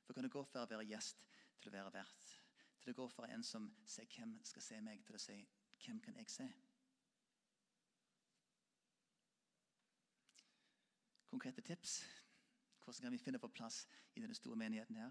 For 0.05 0.13
kan 0.13 0.25
det 0.25 0.33
gå 0.33 0.43
for 0.45 0.61
å 0.61 0.71
være 0.71 0.87
gjest 0.91 1.25
til 1.61 1.71
å 1.71 1.77
være 1.77 1.93
verdt. 1.93 2.43
Til 2.81 2.91
det 2.91 2.97
går 2.97 3.09
fra 3.09 3.29
en 3.33 3.43
som 3.43 3.69
sier 3.87 4.07
'Hvem 4.07 4.45
skal 4.45 4.63
se 4.63 4.81
meg?' 4.81 5.05
til 5.05 5.15
å 5.15 5.19
si 5.19 5.49
'Hvem 5.79 6.01
kan 6.01 6.17
jeg 6.17 6.31
se?' 6.31 6.53
Konkrete 11.31 11.63
tips. 11.63 12.05
Hvordan 12.85 13.03
kan 13.03 13.13
vi 13.13 13.19
finne 13.19 13.39
på 13.39 13.49
plass 13.49 13.89
i 14.15 14.21
denne 14.21 14.35
store 14.35 14.57
menigheten 14.57 14.97
her? 14.97 15.11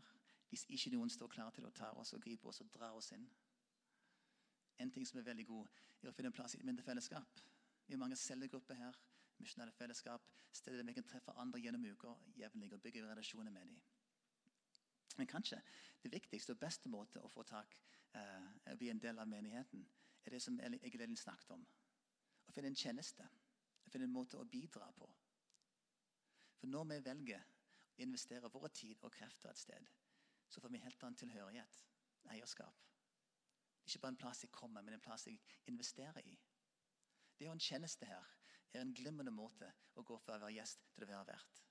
Hvis 0.49 0.65
ikke 0.69 0.89
noen 0.89 1.09
står 1.09 1.27
klar 1.27 1.49
til 1.49 1.65
å 1.65 1.69
ta 1.69 1.89
oss 1.91 2.13
og 2.13 2.21
gripe 2.21 2.47
oss 2.47 2.61
og 2.61 2.73
dra 2.73 2.91
oss 2.93 3.11
inn. 3.11 3.29
En 4.79 4.91
ting 4.91 5.07
som 5.07 5.19
er 5.19 5.23
veldig 5.23 5.45
god, 5.45 5.67
er 6.01 6.07
å 6.07 6.11
finne 6.11 6.31
plass 6.31 6.55
i 6.55 6.57
et 6.57 6.65
mindre 6.65 6.83
fellesskap. 6.83 7.39
Vi 7.87 7.93
har 7.93 7.99
mange 7.99 8.15
cellegrupper 8.15 8.73
her. 8.73 8.95
misjonære 9.37 9.71
fellesskap, 9.71 10.21
Steder 10.55 10.77
der 10.77 10.83
vi 10.83 10.93
kan 10.93 11.03
treffe 11.03 11.31
andre 11.31 11.59
gjennom 11.59 11.85
uka 11.85 12.13
jevnlig 12.39 12.73
og 12.73 12.81
bygge 12.81 13.01
relasjoner 13.03 13.51
med 13.51 13.61
dem. 13.67 13.81
Men 15.15 15.27
kanskje 15.27 15.61
det 16.03 16.11
viktigste 16.11 16.55
og 16.55 16.59
beste 16.59 16.89
måte 16.91 17.21
å 17.23 17.31
få 17.31 17.43
tak 17.47 17.75
eh, 18.15 18.47
å 18.71 18.77
bli 18.79 18.89
en 18.91 19.01
del 19.01 19.19
av 19.19 19.29
menigheten, 19.29 19.85
er 20.25 20.35
det 20.35 20.41
som 20.41 20.59
Egil 20.59 21.01
Elin 21.01 21.17
snakket 21.17 21.53
om. 21.55 21.65
Å 22.45 22.53
finne 22.53 22.71
en 22.71 22.79
tjeneste. 22.79 23.25
Å 23.85 23.91
finne 23.93 24.07
en 24.09 24.15
måte 24.15 24.39
å 24.39 24.47
bidra 24.49 24.87
på. 24.97 25.07
For 26.59 26.71
når 26.71 26.87
vi 26.89 27.03
velger 27.05 27.43
å 27.43 28.01
investere 28.05 28.49
vår 28.51 28.67
tid 28.73 29.03
og 29.05 29.13
krefter 29.13 29.51
et 29.51 29.61
sted, 29.61 29.91
så 30.49 30.61
får 30.61 30.73
vi 30.73 30.81
helt 30.81 31.03
annen 31.03 31.19
tilhørighet, 31.19 31.77
eierskap. 32.33 32.81
Ikke 33.85 34.01
bare 34.01 34.15
en 34.15 34.19
plass 34.23 34.41
jeg 34.43 34.51
kommer, 34.51 34.81
men 34.81 34.97
en 34.97 35.03
plass 35.03 35.27
jeg 35.27 35.41
investerer 35.69 36.25
i. 36.25 36.35
Det 37.37 37.45
å 37.45 37.51
ha 37.51 37.57
en 37.57 37.61
tjeneste 37.61 38.07
her 38.09 38.33
er 38.73 38.81
en 38.81 38.93
glimrende 38.95 39.33
måte 39.35 39.69
å 39.95 40.03
gå 40.03 40.17
fra 40.23 40.37
å 40.37 40.45
være 40.45 40.57
gjest 40.57 40.87
til 40.95 41.05
å 41.05 41.11
være 41.11 41.27
vert. 41.29 41.64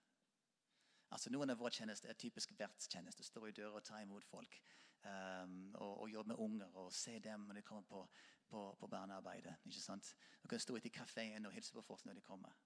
Altså 1.10 1.30
Noen 1.30 1.50
av 1.52 1.58
våre 1.60 1.74
tjenester 1.74 2.10
er 2.10 2.18
typisk 2.18 2.54
vertstjeneste. 2.58 3.24
Stå 3.24 3.44
i 3.46 3.52
døra 3.52 3.78
og 3.78 3.84
ta 3.84 4.00
imot 4.02 4.24
folk. 4.24 4.60
Um, 5.04 5.74
og, 5.74 6.00
og, 6.00 6.10
jobbe 6.10 6.32
med 6.32 6.40
unger 6.40 6.76
og 6.80 6.92
se 6.96 7.18
dem 7.20 7.42
når 7.44 7.58
de 7.58 7.62
kommer 7.62 7.82
på, 7.82 8.06
på, 8.48 8.62
på 8.80 8.88
barnearbeidet. 8.88 9.54
ikke 9.66 9.80
sant? 9.80 10.14
Du 10.42 10.48
kan 10.48 10.60
stå 10.60 10.78
ute 10.78 10.88
i 10.88 10.94
kafeen 10.94 11.46
og 11.46 11.52
hilse 11.52 11.74
på 11.76 11.82
folk 11.84 12.04
når 12.04 12.14
de 12.14 12.24
kommer. 12.24 12.56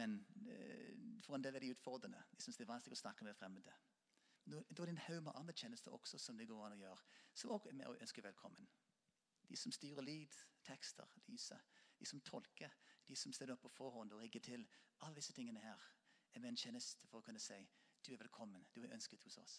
Men 0.00 0.16
uh, 0.46 1.20
for 1.26 1.36
en 1.36 1.44
del 1.44 1.56
er 1.56 1.66
de 1.66 1.74
utfordrende. 1.76 2.22
De 2.32 2.42
syns 2.42 2.56
det 2.56 2.64
er 2.64 2.72
vanskelig 2.72 2.96
å 2.96 3.02
snakke 3.02 3.28
med 3.28 3.36
fremmede. 3.36 3.76
Da 4.48 4.62
er 4.62 4.86
det 4.86 4.94
en 4.94 5.04
haug 5.04 5.22
med 5.26 5.36
andre 5.36 5.52
tjenester 5.52 5.92
også 5.92 6.18
som 6.18 6.38
det 6.38 6.48
går 6.48 6.64
an 6.64 6.76
å 6.78 6.80
gjøre, 6.80 7.02
som 7.34 7.50
også 7.52 7.68
er 7.68 7.76
med 7.76 7.90
å 7.90 7.96
ønske 8.00 8.24
velkommen. 8.24 8.68
De 9.48 9.56
som 9.56 9.72
styrer 9.72 10.04
lyd, 10.04 10.32
tekster, 10.64 11.08
lyset. 11.26 11.76
De 11.98 12.06
som 12.06 12.20
tolker. 12.20 12.72
De 13.08 13.16
som 13.16 13.32
stiller 13.32 13.56
opp 13.56 13.66
på 13.66 13.74
forhånd 13.76 14.12
og 14.12 14.22
rigger 14.24 14.40
til. 14.40 14.64
Alle 15.00 15.20
disse 15.20 15.32
tingene 15.36 15.60
her 15.60 15.76
er 15.76 15.97
en 16.44 16.56
tjeneste 16.56 17.06
for 17.08 17.20
å 17.20 17.26
kunne 17.26 17.42
si 17.42 17.58
du 18.06 18.12
er 18.14 18.20
velkommen, 18.22 18.66
du 18.74 18.82
er 18.84 18.94
ønsket 18.94 19.24
hos 19.26 19.38
oss. 19.42 19.56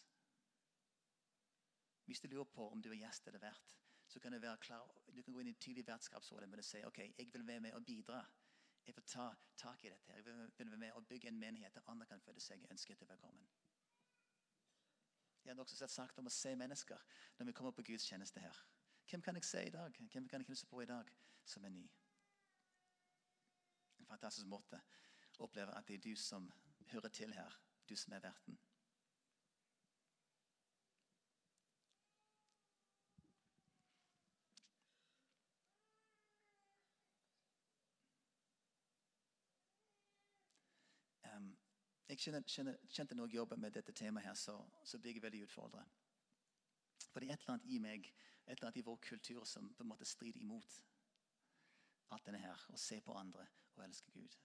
Hvis 2.06 2.22
du 2.24 2.28
lurer 2.28 2.48
på 2.50 2.70
om 2.72 2.82
du 2.82 2.90
er 2.90 3.02
gjest 3.02 3.28
eller 3.28 3.44
vert, 3.44 3.76
så 4.08 4.20
kan 4.20 4.34
du 4.34 4.40
være 4.40 4.58
klar, 4.58 4.88
du 5.16 5.22
kan 5.22 5.34
gå 5.34 5.42
inn 5.44 5.52
i 5.52 5.54
tydelig 5.54 5.86
vertskapsråd 5.88 6.48
og 6.48 6.64
si 6.66 6.82
ok, 6.86 7.00
jeg 7.18 7.34
vil 7.34 7.48
være 7.48 7.60
med 7.60 7.76
og 7.78 7.86
bidra. 7.86 8.24
Jeg 8.86 8.96
vil 8.96 9.04
ta 9.06 9.28
tak 9.58 9.84
i 9.86 9.90
dette. 9.90 10.14
Jeg 10.16 10.26
vil 10.26 10.72
være 10.72 10.78
med 10.78 10.92
og 10.98 11.08
bygge 11.08 11.28
en 11.28 11.38
menighet 11.40 11.76
der 11.76 11.90
andre 11.92 12.08
kan 12.10 12.22
føle 12.22 12.42
seg 12.42 12.66
ønsket 12.72 13.02
og 13.02 13.10
velkommen. 13.10 13.46
Jeg 15.46 15.54
har 15.54 15.62
også 15.62 15.76
sett 15.76 15.92
sagt 15.92 16.18
om 16.20 16.26
å 16.26 16.34
se 16.34 16.56
mennesker 16.56 17.04
når 17.38 17.46
vi 17.46 17.54
kommer 17.60 17.72
på 17.72 17.86
Guds 17.92 18.08
tjeneste 18.10 18.42
her. 18.42 18.64
Hvem 19.10 19.22
kan 19.22 19.36
jeg 19.36 19.46
se 19.46 19.64
i 19.68 19.70
dag? 19.70 19.94
Hvem 20.12 20.28
kan 20.28 20.42
jeg 20.42 20.48
hilse 20.48 20.66
på 20.66 20.82
i 20.82 20.90
dag 20.90 21.12
som 21.46 21.66
er 21.66 21.74
ny? 21.74 21.86
En 24.00 24.10
fantastisk 24.10 24.50
måte 24.50 24.82
å 25.38 25.46
oppleve 25.46 25.78
at 25.78 25.88
det 25.88 26.00
er 26.00 26.04
du 26.10 26.16
som 26.20 26.50
hører 26.92 27.10
til 27.10 27.34
her, 27.34 27.62
du 27.90 27.96
som 27.96 28.14
er 28.14 28.20
verten. 28.20 28.60
Um, 41.36 41.58
jeg 42.10 42.18
kjente, 42.18 42.78
kjente 42.90 43.16
når 43.16 43.26
jeg 43.26 43.36
jobber 43.36 43.56
med 43.56 43.72
dette 43.72 43.92
temaet, 43.92 44.26
her, 44.26 44.34
så, 44.34 44.58
så 44.84 45.00
blir 45.00 45.14
jeg 45.14 45.24
veldig 45.24 45.44
utfordret. 45.44 45.86
For 47.12 47.20
det 47.20 47.30
er 47.30 47.34
et 47.34 47.40
eller 47.40 47.54
annet 47.54 47.74
i 47.74 47.80
meg, 47.80 48.14
et 48.46 48.52
eller 48.52 48.70
annet 48.70 48.82
i 48.82 48.86
vår 48.86 49.02
kultur 49.10 49.44
som 49.46 49.74
på 49.74 49.84
en 49.84 49.90
måte 49.94 50.06
strider 50.06 50.42
imot 50.42 50.82
alt 52.10 52.26
denne 52.26 52.42
her. 52.42 52.70
Å 52.74 52.78
se 52.78 53.02
på 53.02 53.18
andre 53.18 53.46
og 53.76 53.84
elske 53.86 54.12
Gud. 54.12 54.38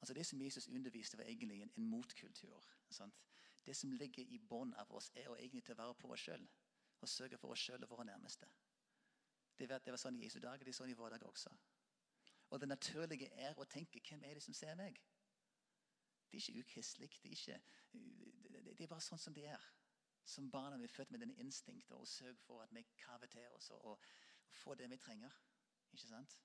Altså 0.00 0.14
Det 0.14 0.26
som 0.26 0.40
Jesus 0.42 0.68
underviste, 0.68 1.18
var 1.18 1.24
egentlig 1.24 1.62
en, 1.62 1.72
en 1.76 1.88
motkultur. 1.88 2.62
Sant? 2.90 3.22
Det 3.66 3.76
som 3.76 3.92
ligger 3.92 4.22
i 4.22 4.38
bånn 4.38 4.74
av 4.78 4.92
oss, 4.94 5.10
er 5.14 5.28
å 5.28 5.36
egentlig 5.36 5.64
til 5.64 5.74
å 5.74 5.80
være 5.80 5.94
på 5.94 6.10
oss 6.14 6.26
sjøl. 6.28 6.44
Og 7.00 7.08
sørge 7.08 7.38
for 7.38 7.54
oss 7.54 7.64
sjøl 7.66 7.82
og 7.82 7.90
våre 7.90 8.04
nærmeste. 8.04 8.46
Det 9.58 9.68
var, 9.68 9.80
det 9.84 9.92
var 9.94 10.00
sånn 10.00 10.18
i 10.20 10.26
Jesu 10.26 10.38
dag, 10.40 10.60
det 10.60 10.70
er 10.70 10.76
sånn 10.76 10.92
i 10.92 10.98
vår 10.98 11.16
dag 11.16 11.24
også. 11.26 11.50
Og 12.50 12.60
det 12.60 12.68
naturlige 12.68 13.30
er 13.42 13.58
å 13.58 13.64
tenke 13.64 14.02
hvem 14.08 14.22
er 14.24 14.38
det 14.38 14.44
som 14.44 14.54
ser 14.54 14.76
meg? 14.78 15.00
Det 16.30 16.38
er 16.38 16.44
ikke 16.44 16.62
ukristelig. 16.66 17.10
Det, 17.22 18.62
det, 18.76 18.84
er 18.84 18.90
bare 18.90 19.02
sånn 19.02 19.20
som 19.20 19.34
det 19.34 19.48
er. 19.50 19.66
Som 20.26 20.50
barna 20.50 20.78
vi 20.78 20.86
er 20.86 20.92
født 20.92 21.12
med 21.14 21.22
denne 21.22 21.38
instinktet 21.42 21.94
og 21.94 22.08
sørge 22.10 22.38
for 22.42 22.62
at 22.62 22.72
vi 22.74 22.82
kaver 22.98 23.30
til 23.30 23.46
oss 23.54 23.70
og, 23.74 23.84
og, 23.92 24.08
får 24.62 24.78
det 24.78 24.90
vi 24.90 24.96
trenger. 24.96 25.32
Ikke 25.92 26.06
sant? 26.06 26.36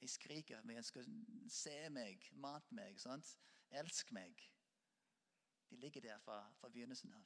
Jeg 0.00 0.10
skriker 0.10 0.58
at 0.58 0.74
jeg 0.74 0.84
skal 0.84 1.06
se 1.50 1.88
meg, 1.90 2.28
mat 2.32 2.72
meg, 2.72 3.00
sant? 3.00 3.38
elsk 3.70 4.12
meg. 4.12 4.42
De 5.70 5.76
ligger 5.76 6.00
der 6.00 6.18
fra, 6.18 6.52
fra 6.60 6.68
begynnelsen 6.68 7.12
av. 7.12 7.24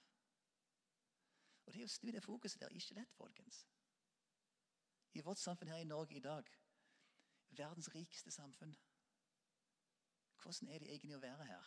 Og 1.66 1.74
Det 1.74 1.84
å 1.84 1.90
snu 1.92 2.10
det 2.10 2.22
fokuset 2.24 2.60
der 2.60 2.70
er 2.72 2.78
ikke 2.80 2.96
lett, 2.96 3.12
folkens. 3.14 3.66
I 5.12 5.20
vårt 5.20 5.38
samfunn 5.38 5.68
her 5.68 5.82
i 5.82 5.88
Norge 5.88 6.16
i 6.16 6.22
dag, 6.24 6.48
verdens 7.50 7.90
rikeste 7.94 8.30
samfunn 8.30 8.76
hvordan 10.42 10.68
er 10.68 10.78
det 10.78 10.88
egentlig 10.88 11.16
å 11.16 11.20
være 11.20 11.44
her? 11.44 11.66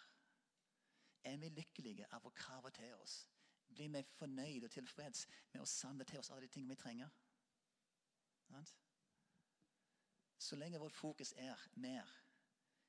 Er 1.23 1.37
vi 1.37 1.49
lykkelige 1.49 2.07
av 2.11 2.25
å 2.25 2.33
krave 2.35 2.71
til 2.73 2.95
oss? 2.95 3.19
Blir 3.69 3.91
vi 3.93 4.01
fornøyd 4.17 4.65
og 4.65 4.71
tilfreds 4.73 5.27
med 5.53 5.61
å 5.61 5.69
samle 5.69 6.05
til 6.09 6.19
oss 6.19 6.31
alle 6.31 6.47
de 6.47 6.53
tingene 6.55 6.73
vi 6.73 6.81
trenger? 6.81 7.13
Så 10.43 10.55
lenge 10.55 10.79
vårt 10.79 10.95
fokus 10.95 11.33
er 11.37 11.55
mer, 11.73 12.09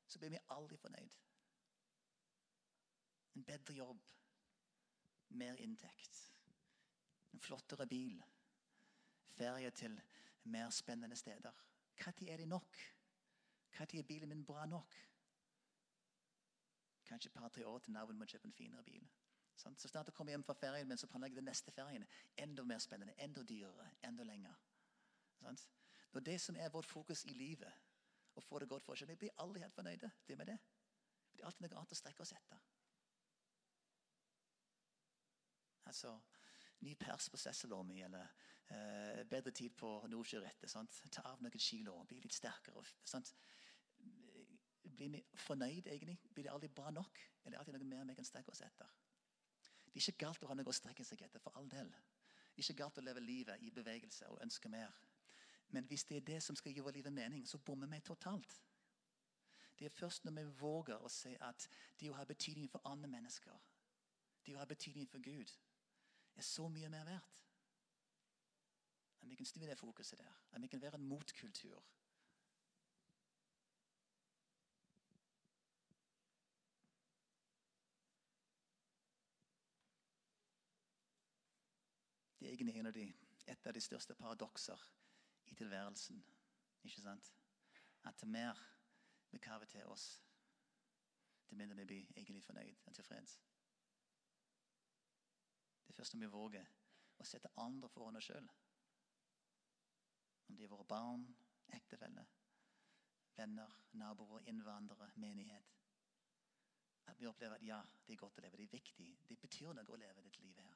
så 0.07 0.19
blir 0.19 0.31
vi 0.31 0.39
aldri 0.51 0.77
fornøyd. 0.77 1.13
En 3.35 3.45
bedre 3.45 3.75
jobb, 3.75 4.01
mer 5.29 5.61
inntekt, 5.63 6.19
en 7.33 7.41
flottere 7.41 7.87
bil, 7.87 8.25
ferie 9.39 9.71
til 9.71 9.95
mer 10.45 10.71
spennende 10.71 11.17
steder. 11.17 11.63
Når 12.07 12.29
er 12.29 12.37
det 12.43 12.49
nok? 12.49 12.81
Når 13.79 13.99
er 13.99 14.03
bilen 14.03 14.29
min 14.29 14.45
bra 14.45 14.67
nok? 14.67 14.99
Kanskje 17.05 17.29
et 17.29 17.39
par-tre 17.39 17.67
år 17.67 17.79
til 17.79 17.93
naboen 17.93 18.19
må 18.19 18.27
kjøpe 18.27 18.51
en 18.51 18.59
finere 18.59 18.83
bil. 18.83 19.07
Så 19.57 19.89
snart 19.89 20.07
du 20.07 20.13
kommer 20.13 20.33
hjem 20.33 20.45
fra 20.45 20.59
ferien, 20.59 20.89
men 20.89 20.99
så 20.99 21.07
planlegger 21.07 21.39
den 21.39 21.45
neste 21.53 21.71
ferien 21.71 22.07
enda 22.37 22.67
mer 22.67 22.79
spennende, 22.79 23.15
enda 23.19 23.43
dyrere, 23.43 23.91
enda 24.03 24.27
lenger. 24.27 24.55
Når 25.41 25.55
det 26.21 26.41
som 26.41 26.57
er 26.57 26.71
vårt 26.71 26.87
fokus 26.87 27.25
i 27.25 27.35
livet, 27.35 27.73
å 28.35 28.41
få 28.41 28.59
det 28.59 28.69
godt 28.69 28.83
for 28.83 28.95
oss. 28.95 29.05
Blir 29.19 29.35
aldri 29.43 29.63
helt 29.63 29.75
fornøyde. 29.75 30.11
Det 30.27 30.39
med 30.39 30.47
det. 30.47 30.59
Det 31.35 31.43
er 31.43 31.47
alltid 31.47 31.67
noe 31.67 31.81
annet 31.81 31.95
å 31.95 31.99
strekke 31.99 32.23
oss 32.23 32.33
etter. 32.35 32.63
Altså, 35.85 36.15
Ny 36.85 36.95
pers 37.01 37.31
på 37.33 37.39
sesselommi, 37.41 38.03
eller 38.05 38.27
eh, 38.69 39.23
bedre 39.31 39.53
tid 39.57 39.73
på 39.79 39.91
Nordsjørettet. 40.11 40.75
Ta 41.15 41.23
av 41.31 41.43
noen 41.43 41.63
kilo, 41.63 41.97
bli 42.09 42.19
litt 42.21 42.37
sterkere. 42.37 42.83
Sant? 43.09 43.33
Blir 44.85 45.15
vi 45.15 45.23
fornøyd 45.47 45.89
egentlig? 45.89 46.19
Blir 46.35 46.49
det 46.49 46.53
aldri 46.53 46.69
bra 46.69 46.91
nok? 46.93 47.21
Er 47.45 47.55
det 47.55 47.61
alltid 47.61 47.79
noe 47.79 47.89
mer 47.89 48.05
vi 48.11 48.19
kan 48.19 48.29
strekke 48.29 48.53
oss 48.53 48.63
etter? 48.67 48.91
Det 49.87 50.01
er 50.01 50.11
ikke 50.11 50.27
galt 50.27 50.45
å 50.45 50.51
ha 50.51 50.59
noe 50.59 50.69
å 50.69 50.77
strekke 50.77 51.07
seg 51.07 51.23
etter, 51.25 51.41
for 51.41 51.57
all 51.57 51.71
del. 51.73 51.89
Det 52.53 52.61
er 52.61 52.67
ikke 52.67 52.83
galt 52.83 53.01
å 53.01 53.05
leve 53.07 53.23
livet 53.25 53.63
i 53.65 53.73
bevegelse 53.73 54.29
og 54.29 54.43
ønske 54.45 54.69
mer. 54.69 54.93
Men 55.75 55.85
hvis 55.85 56.05
det 56.05 56.17
er 56.17 56.21
det 56.21 56.43
som 56.43 56.57
skal 56.57 56.73
gi 56.73 56.81
vår 56.81 56.95
liv 56.95 57.11
mening, 57.11 57.49
så 57.49 57.59
bommer 57.59 57.87
vi 57.91 57.99
totalt. 58.01 58.61
Det 59.79 59.87
er 59.87 59.91
først 59.91 60.25
når 60.25 60.33
vi 60.33 60.45
våger 60.61 61.03
å 61.03 61.09
si 61.11 61.33
at 61.41 61.67
det 62.01 62.11
å 62.11 62.15
ha 62.15 62.25
betydning 62.25 62.71
for 62.71 62.87
andre 62.87 63.11
mennesker, 63.11 63.57
det 64.47 64.55
å 64.55 64.61
ha 64.61 64.69
betydning 64.71 65.09
for 65.11 65.19
Gud, 65.19 65.51
er 66.37 66.47
så 66.47 66.69
mye 66.71 66.89
mer 66.89 67.03
verdt. 67.09 67.41
At 69.19 69.29
vi 69.31 69.35
kan 69.35 69.51
snu 69.51 69.67
det 69.67 69.79
fokuset 69.79 70.19
der. 70.19 70.39
At 70.53 70.63
vi 70.63 70.71
kan 70.71 70.83
være 70.83 70.95
en 71.01 71.09
motkultur. 71.11 71.83
Det 82.39 82.47
er 82.47 82.53
egentlig 82.53 82.77
en 82.79 82.87
av 82.87 82.95
de, 82.95 83.09
et 83.47 83.67
av 83.67 83.75
de 83.75 83.81
største 83.81 84.15
paradokser 84.15 84.91
i 85.47 85.55
tilværelsen. 85.55 86.25
Ikke 86.85 87.01
sant? 87.01 87.33
At 88.05 88.17
til 88.17 88.29
mer 88.29 88.61
vi 89.31 89.39
kaver 89.39 89.65
til 89.65 89.85
oss, 89.85 90.25
til 91.49 91.57
mindre 91.57 91.77
vi 91.77 91.85
blir 91.85 92.13
egentlig 92.17 92.43
fornøyd 92.43 92.77
og 92.87 92.95
tilfreds. 92.95 93.41
Det 95.83 95.91
er 95.91 95.97
først 95.97 96.15
når 96.15 96.27
vi 96.27 96.33
våger 96.33 96.71
å 97.19 97.27
sette 97.29 97.53
andre 97.61 97.89
foran 97.89 98.17
oss 98.17 98.29
sjøl. 98.31 98.49
Om 100.49 100.57
de 100.57 100.65
er 100.65 100.73
våre 100.73 100.87
barn, 100.89 101.25
ektefeller, 101.73 102.31
venner, 103.37 103.81
naboer, 103.93 104.45
innvandrere, 104.51 105.11
menighet. 105.17 105.75
At 107.07 107.21
vi 107.21 107.27
opplever 107.27 107.55
at 107.55 107.67
ja, 107.67 107.81
det 108.07 108.15
er 108.15 108.21
godt 108.21 108.39
å 108.39 108.45
leve. 108.45 108.57
Det 108.57 108.69
er 108.69 108.77
viktig. 108.79 109.09
Det 109.29 109.39
betyr 109.41 109.75
noe 109.77 109.93
å 109.93 110.01
leve 110.01 110.25
dette 110.25 110.43
livet 110.45 110.65
her. 110.65 110.74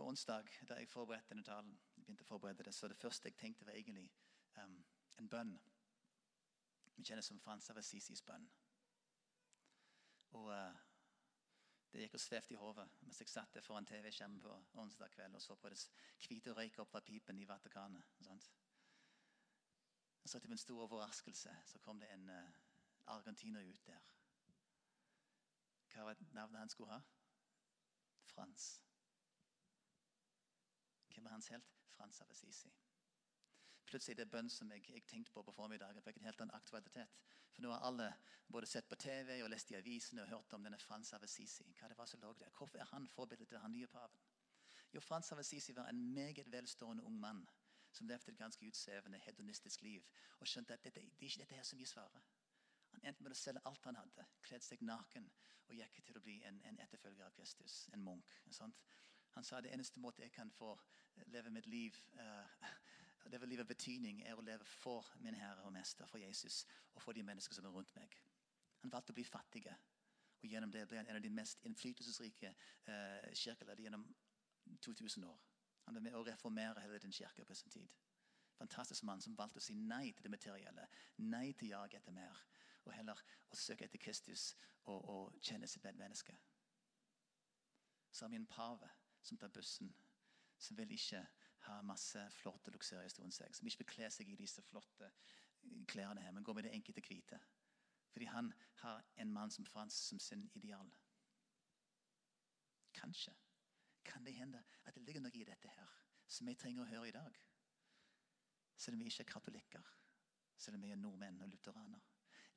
På 0.00 0.06
onsdag 0.06 0.46
da 0.68 0.74
jeg 0.74 0.88
forberedte 0.88 1.28
denne 1.28 1.44
talen, 1.44 1.74
begynte 1.94 2.24
å 2.24 2.28
forberede 2.28 2.64
det, 2.64 2.72
så 2.72 2.88
det 2.88 2.96
første 2.96 3.28
jeg 3.28 3.36
tenkte, 3.36 3.66
var 3.68 3.76
egentlig 3.76 4.06
um, 4.56 4.78
en 5.20 5.28
bønn. 5.28 5.50
Vi 6.94 7.04
kjenner 7.04 7.26
som 7.26 7.40
Frans 7.44 7.68
av 7.68 7.76
Assisis 7.82 8.24
bønn. 8.24 8.48
Og 10.40 10.48
uh, 10.48 10.80
Det 11.92 12.06
gikk 12.06 12.16
og 12.16 12.24
svevde 12.24 12.56
i 12.56 12.58
hodet 12.62 12.88
mens 13.02 13.20
jeg 13.20 13.28
satt 13.28 13.52
der 13.52 13.66
foran 13.66 13.92
TV-skjermen 13.92 14.40
på 14.40 14.56
onsdag 14.80 15.12
kveld 15.12 15.36
og 15.36 15.44
så 15.44 15.60
på 15.60 15.68
det 15.68 15.84
hvite 16.24 16.56
røyk 16.56 16.80
opp 16.80 16.94
fra 16.96 17.04
pipen 17.04 17.44
i 17.44 17.48
Vatikanet. 17.52 18.16
Sant? 18.24 18.50
Så 20.24 20.40
til 20.40 20.48
min 20.48 20.64
store 20.64 20.88
overraskelse 20.88 21.58
så 21.74 21.78
kom 21.84 22.00
det 22.00 22.08
en 22.14 22.30
uh, 22.30 22.60
argentiner 23.18 23.68
ut 23.68 23.86
der. 23.92 24.12
Hva 25.92 26.08
var 26.08 26.30
navnet 26.32 26.64
han 26.64 26.72
skulle 26.72 26.96
ha? 26.96 27.02
Frans. 28.32 28.78
Hvem 31.14 31.26
er 31.26 31.36
hans 31.36 31.48
helt? 31.54 31.76
Frans 31.96 32.20
av 32.22 32.30
Assisi. 32.30 32.70
Plutselig 33.90 34.16
det 34.16 34.28
bønn 34.30 34.50
som 34.50 34.70
jeg, 34.70 34.84
jeg 34.88 35.06
tenkte 35.10 35.32
på 35.34 35.42
på 35.42 35.52
formiddagen, 35.52 36.02
fikk 36.02 36.20
en 36.20 36.28
helt 36.28 36.42
annen 36.44 36.54
aktualitet. 36.54 37.16
For 37.50 37.64
nå 37.64 37.72
har 37.74 37.86
alle 37.88 38.10
både 38.46 38.68
sett 38.70 38.88
på 38.88 38.98
TV 39.02 39.40
og 39.42 39.50
lest 39.50 39.72
i 39.72 39.78
avisene 39.78 40.22
og 40.22 40.30
hørt 40.30 40.54
om 40.54 40.66
denne 40.66 40.78
Frans 40.78 41.12
av 41.16 41.24
Assisi. 41.26 41.66
Hva 41.78 41.90
det 41.90 41.98
var 41.98 42.06
som 42.06 42.22
lå 42.22 42.30
der. 42.38 42.52
Hvorfor 42.56 42.78
er 42.78 42.92
han 42.92 43.08
forbildet 43.10 43.50
til 43.50 43.58
han 43.58 43.74
nye 43.74 43.90
paven? 43.90 44.22
Jo, 44.94 45.02
Frans 45.02 45.32
av 45.32 45.42
Assisi 45.42 45.74
var 45.74 45.90
en 45.90 46.00
meget 46.14 46.52
velstående 46.52 47.04
ung 47.06 47.18
mann 47.20 47.42
som 47.90 48.06
levde 48.06 48.30
et 48.30 48.38
ganske 48.38 48.66
utsvevende, 48.66 49.18
hedonistisk 49.18 49.82
liv. 49.82 50.06
Og 50.38 50.46
skjønte 50.46 50.74
at 50.74 50.84
dette, 50.84 51.00
det 51.00 51.10
er 51.10 51.26
ikke 51.26 51.42
dette 51.42 51.58
her 51.58 51.66
som 51.66 51.78
gir 51.78 51.90
svaret. 51.90 52.30
Han 52.94 53.06
endte 53.06 53.22
med 53.22 53.34
å 53.34 53.38
selge 53.38 53.62
alt 53.66 53.86
han 53.86 53.98
hadde, 53.98 54.26
kledde 54.46 54.66
seg 54.66 54.82
naken 54.82 55.26
og 55.70 55.76
gikk 55.78 56.00
til 56.06 56.18
å 56.18 56.22
bli 56.24 56.40
en, 56.46 56.58
en 56.66 56.80
etterfølger 56.82 57.26
av 57.26 57.34
Kristus, 57.34 57.84
en 57.94 58.02
munk. 58.02 58.32
Sant? 58.50 58.78
Han 59.34 59.44
sa 59.44 59.60
det 59.60 59.72
eneste 59.72 60.00
måte 60.00 60.22
jeg 60.22 60.32
kan 60.32 60.50
få 60.50 60.74
leve 61.26 61.50
mitt 61.50 61.66
liv 61.66 61.96
uh, 62.18 62.70
leve 63.30 63.46
livet 63.46 63.68
betydning, 63.68 64.22
er 64.26 64.38
å 64.38 64.44
leve 64.44 64.64
for 64.64 65.06
min 65.20 65.36
Herre 65.36 65.62
og 65.66 65.72
Mester, 65.72 66.06
for 66.06 66.18
Jesus 66.18 66.64
og 66.94 67.02
for 67.02 67.12
de 67.12 67.22
mennesker 67.22 67.54
som 67.54 67.66
er 67.68 67.74
rundt 67.74 67.94
meg. 67.96 68.16
Han 68.82 68.92
valgte 68.92 69.12
å 69.12 69.18
bli 69.18 69.24
fattige, 69.24 69.76
og 70.40 70.48
gjennom 70.48 70.72
det 70.72 70.86
ble 70.88 70.98
han 70.98 71.10
en 71.10 71.18
av 71.18 71.22
de 71.22 71.32
mest 71.32 71.60
innflytelsesrike 71.68 72.52
uh, 72.88 73.30
kirkeledere 73.36 73.86
gjennom 73.86 74.06
2000 74.80 75.26
år. 75.28 75.42
Han 75.84 75.96
ble 75.96 76.04
med 76.08 76.16
å 76.16 76.24
reformere 76.24 76.82
hele 76.84 77.00
den 77.02 77.12
kirka 77.12 77.44
på 77.44 77.54
sin 77.54 77.72
tid. 77.72 77.88
Fantastisk 78.60 79.04
mann 79.08 79.22
som 79.24 79.36
valgte 79.36 79.60
å 79.60 79.64
si 79.64 79.74
nei 79.74 80.10
til 80.12 80.26
det 80.26 80.32
materielle, 80.32 80.88
nei 81.24 81.52
til 81.52 81.72
jag 81.72 81.94
etter 81.96 82.12
mer, 82.12 82.42
og 82.84 82.92
heller 82.96 83.20
å 83.50 83.56
søke 83.56 83.86
etter 83.86 84.00
Kristus 84.00 84.50
og, 84.84 84.98
og 84.98 85.38
kjenne 85.44 85.68
sitt 85.68 85.84
medmenneske. 85.84 86.36
En 88.20 88.46
pave 88.46 88.88
som 89.22 89.38
tar 89.38 89.48
bussen, 89.48 89.92
som 90.58 90.76
vil 90.76 90.92
ikke 90.92 91.20
ha 91.66 91.80
masse 91.82 92.22
flotte 92.32 92.72
luksuriøse 92.72 93.22
rundt 93.22 93.36
seg. 93.36 93.54
Som 93.54 93.68
ikke 93.68 93.84
vil 93.84 93.92
kle 93.94 94.10
seg 94.12 94.28
i 94.28 94.38
disse 94.38 94.62
flotte 94.62 95.10
klærne 95.88 96.22
her, 96.24 96.32
men 96.32 96.44
går 96.44 96.56
med 96.56 96.68
det 96.68 96.74
enkelte 96.74 97.04
hvite. 97.04 97.40
Fordi 98.10 98.24
han 98.24 98.52
har 98.82 99.04
en 99.16 99.32
mann 99.32 99.50
som 99.50 99.66
Frans 99.66 99.94
som 99.94 100.18
sin 100.18 100.50
ideal. 100.54 100.90
Kanskje 102.94 103.34
kan 104.04 104.24
det 104.26 104.34
hende 104.34 104.62
at 104.84 104.94
det 104.94 105.02
ligger 105.02 105.22
noe 105.22 105.36
i 105.36 105.44
dette 105.44 105.68
her 105.68 105.98
som 106.30 106.46
vi 106.46 106.54
trenger 106.54 106.82
å 106.82 106.90
høre 106.90 107.08
i 107.08 107.14
dag. 107.14 107.36
Selv 108.76 108.96
om 108.96 109.02
vi 109.02 109.10
ikke 109.10 109.24
er 109.26 109.32
katolikker, 109.32 109.92
selv 110.56 110.78
om 110.78 110.82
vi 110.82 110.92
er 110.94 110.98
nordmenn 110.98 111.40
og 111.42 111.50
lutheraner. 111.52 112.00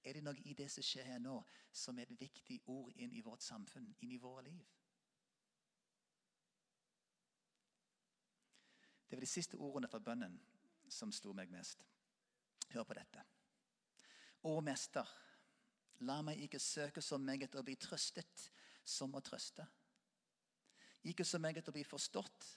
Er 0.03 0.17
det 0.17 0.23
noe 0.23 0.39
i 0.45 0.53
det 0.57 0.69
som 0.71 0.83
skjer 0.83 1.07
her 1.07 1.19
nå, 1.19 1.37
som 1.71 1.99
er 1.99 2.07
et 2.07 2.19
viktig 2.19 2.59
ord 2.71 2.91
inn 2.95 3.13
i 3.15 3.21
vårt 3.23 3.43
samfunn, 3.43 3.93
inn 4.03 4.11
i 4.11 4.19
våre 4.21 4.43
liv? 4.49 4.71
Det 9.13 9.17
var 9.17 9.21
de 9.21 9.29
siste 9.29 9.57
ordene 9.61 9.85
fra 9.85 9.99
bønnen 10.01 10.39
som 10.89 11.11
sto 11.13 11.35
meg 11.37 11.51
mest. 11.53 11.83
Hør 12.73 12.81
på 12.89 12.95
dette. 12.97 13.21
Å 14.49 14.53
mester, 14.65 15.05
la 16.09 16.15
meg 16.25 16.41
ikke 16.41 16.57
søke 16.57 17.03
så 17.05 17.19
meget 17.21 17.53
å 17.53 17.61
bli 17.61 17.75
trøstet 17.77 18.47
som 18.81 19.13
å 19.13 19.21
trøste. 19.21 19.67
Ikke 21.05 21.27
så 21.29 21.37
meget 21.37 21.69
å 21.69 21.75
bli 21.77 21.85
forstått 21.85 22.49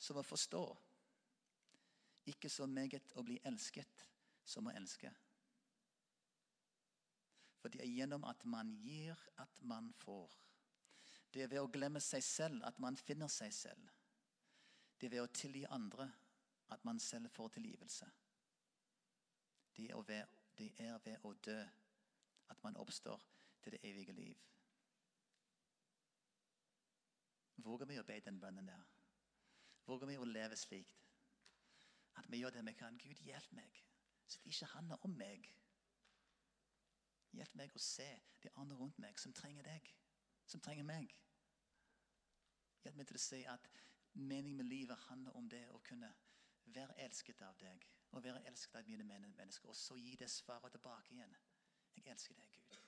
som 0.00 0.16
å 0.16 0.24
forstå. 0.24 0.64
Ikke 2.32 2.48
så 2.48 2.64
meget 2.64 3.12
å 3.20 3.28
bli 3.28 3.36
elsket 3.44 4.08
som 4.40 4.72
å 4.72 4.76
elske. 4.80 5.12
For 7.60 7.76
det 7.76 7.84
er 7.84 7.92
gjennom 7.92 8.24
at 8.24 8.48
man 8.48 8.72
gir, 8.80 9.20
at 9.36 9.60
man 9.60 9.92
får. 10.00 10.32
Det 11.28 11.44
er 11.44 11.56
ved 11.58 11.60
å 11.60 11.68
glemme 11.68 12.00
seg 12.00 12.24
selv 12.24 12.64
at 12.64 12.80
man 12.80 12.96
finner 12.96 13.28
seg 13.28 13.52
selv. 13.52 13.96
Det 15.00 15.06
er 15.06 15.10
ved 15.10 15.22
å 15.24 15.32
tilgi 15.32 15.64
andre 15.70 16.10
at 16.70 16.84
man 16.84 17.00
selv 17.00 17.30
får 17.32 17.48
tilgivelse. 17.48 18.06
Det 19.76 19.90
er 19.90 20.02
ved, 20.06 20.26
det 20.58 20.72
er 20.78 20.98
ved 21.04 21.24
å 21.24 21.32
dø 21.32 21.58
at 22.52 22.62
man 22.62 22.76
oppstår 22.76 23.22
til 23.62 23.72
det 23.72 23.80
evige 23.82 24.12
liv. 24.12 24.38
Våger 27.56 27.86
vi 27.86 27.98
å 28.00 28.04
be 28.04 28.20
den 28.24 28.40
bønnen 28.40 28.68
der? 28.68 28.84
Våger 29.86 30.06
vi 30.06 30.18
å 30.18 30.28
leve 30.28 30.56
slik 30.56 30.92
at 32.20 32.28
vi 32.28 32.42
gjør 32.42 32.54
det 32.54 32.66
vi 32.66 32.76
kan? 32.76 32.98
Gud, 32.98 33.20
hjelp 33.24 33.52
meg, 33.56 33.80
så 34.26 34.40
det 34.42 34.52
ikke 34.52 34.72
handler 34.74 35.04
om 35.04 35.16
meg. 35.16 35.48
Hjelp 37.36 37.54
meg 37.54 37.74
å 37.74 37.82
se 37.82 38.08
de 38.42 38.52
andre 38.56 38.76
rundt 38.76 38.98
meg 38.98 39.18
som 39.22 39.32
trenger 39.32 39.66
deg, 39.66 39.92
som 40.46 40.60
trenger 40.60 40.84
meg. 40.84 41.12
Hjelp 42.84 42.96
meg 42.96 43.08
til 43.08 43.20
å 43.20 43.22
se 43.22 43.40
at 43.48 43.68
mening 44.12 44.56
med 44.56 44.64
livet 44.64 44.98
handler 45.08 45.36
om 45.36 45.48
det 45.48 45.64
å 45.70 45.78
kunne 45.78 46.12
være 46.64 46.98
elsket 47.04 47.42
av 47.42 47.58
deg 47.58 47.86
og 48.10 48.24
være 48.24 48.42
elsket 48.46 48.76
av 48.76 48.88
mine 48.88 49.04
mennesker, 49.04 49.68
og 49.68 49.76
så 49.76 49.96
gi 49.96 50.16
det 50.16 50.30
svaret 50.30 50.72
tilbake 50.72 51.14
igjen. 51.14 51.36
Jeg 51.96 52.06
elsker 52.10 52.34
deg, 52.34 52.50
Gud. 52.54 52.78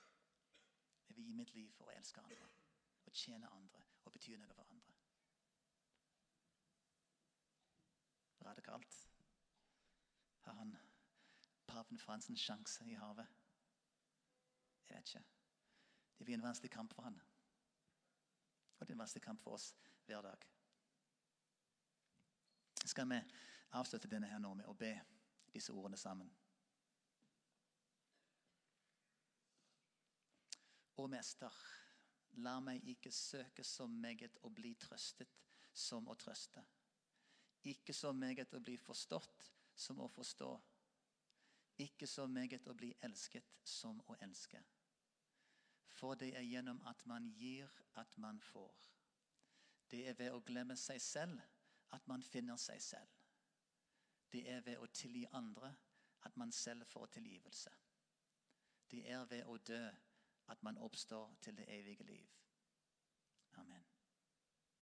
Jeg 1.07 1.15
vil 1.15 1.25
gi 1.25 1.33
mitt 1.33 1.53
liv 1.55 1.71
for 1.71 1.87
å 1.87 1.95
elske 1.95 2.21
andre 2.21 2.49
og 3.03 3.13
tjene 3.13 3.49
andre 3.51 3.83
og 4.03 4.11
bety 4.15 4.35
noe 4.37 4.55
for 4.55 4.71
andre. 4.71 4.95
Radikalt. 8.43 8.97
Har 10.43 10.57
han 10.59 10.75
paven 11.67 11.99
Frans 11.99 12.27
en 12.29 12.39
sjanse 12.39 12.85
i 12.85 12.97
havet? 12.99 13.29
Jeg 14.89 14.97
vet 14.97 15.13
ikke. 15.13 15.23
Det 16.17 16.25
blir 16.25 16.35
en 16.35 16.47
vanskelig 16.49 16.71
kamp 16.71 16.93
for 16.93 17.07
han. 17.07 17.21
Og 18.79 18.83
det 18.83 18.91
er 18.91 18.97
en 18.97 19.05
vanskelig 19.05 19.23
kamp 19.23 19.41
for 19.43 19.55
oss 19.55 19.71
hver 20.05 20.21
dag 20.21 20.43
skal 22.89 23.09
vi 23.09 23.19
avslutte 23.77 24.09
denne 24.11 24.29
her 24.29 24.41
nå 24.41 24.53
med 24.59 24.67
å 24.69 24.75
be 24.77 24.93
disse 25.53 25.73
ordene 25.73 25.97
sammen. 25.97 26.29
Å 30.97 31.07
Mester, 31.09 31.55
la 32.45 32.59
meg 32.61 32.85
ikke 32.89 33.11
søke 33.11 33.63
så 33.65 33.87
meget 33.89 34.37
å 34.45 34.51
bli 34.53 34.75
trøstet 34.79 35.41
som 35.73 36.07
å 36.09 36.15
trøste. 36.15 36.61
Ikke 37.69 37.95
så 37.95 38.11
meget 38.13 38.53
å 38.53 38.61
bli 38.61 38.77
forstått 38.77 39.49
som 39.75 40.01
å 40.03 40.09
forstå. 40.11 40.51
Ikke 41.81 42.07
så 42.07 42.27
meget 42.27 42.67
å 42.69 42.75
bli 42.77 42.91
elsket 43.01 43.49
som 43.65 44.01
å 44.07 44.17
elske. 44.21 44.61
For 45.93 46.17
det 46.19 46.33
er 46.37 46.45
gjennom 46.45 46.81
at 46.89 47.01
man 47.09 47.25
gir, 47.37 47.69
at 47.95 48.17
man 48.17 48.39
får. 48.51 48.73
Det 49.89 50.03
er 50.09 50.17
ved 50.17 50.33
å 50.33 50.41
glemme 50.45 50.77
seg 50.77 51.01
selv 51.01 51.41
at 51.93 52.07
man 52.07 52.23
finner 52.23 52.57
seg 52.57 52.81
selv. 52.81 53.09
Det 54.33 54.43
er 54.49 54.61
ved 54.65 54.77
å 54.81 54.89
tilgi 54.93 55.25
andre 55.31 55.75
at 56.25 56.37
man 56.37 56.51
selv 56.51 56.85
får 56.89 57.05
tilgivelse. 57.05 57.69
Det 58.91 59.03
er 59.11 59.25
ved 59.25 59.45
å 59.45 59.57
dø 59.57 59.83
at 60.47 60.63
man 60.63 60.77
oppstår 60.77 61.35
til 61.41 61.57
det 61.57 61.65
evige 61.67 62.03
liv. 62.03 62.29
Amen. 63.61 63.92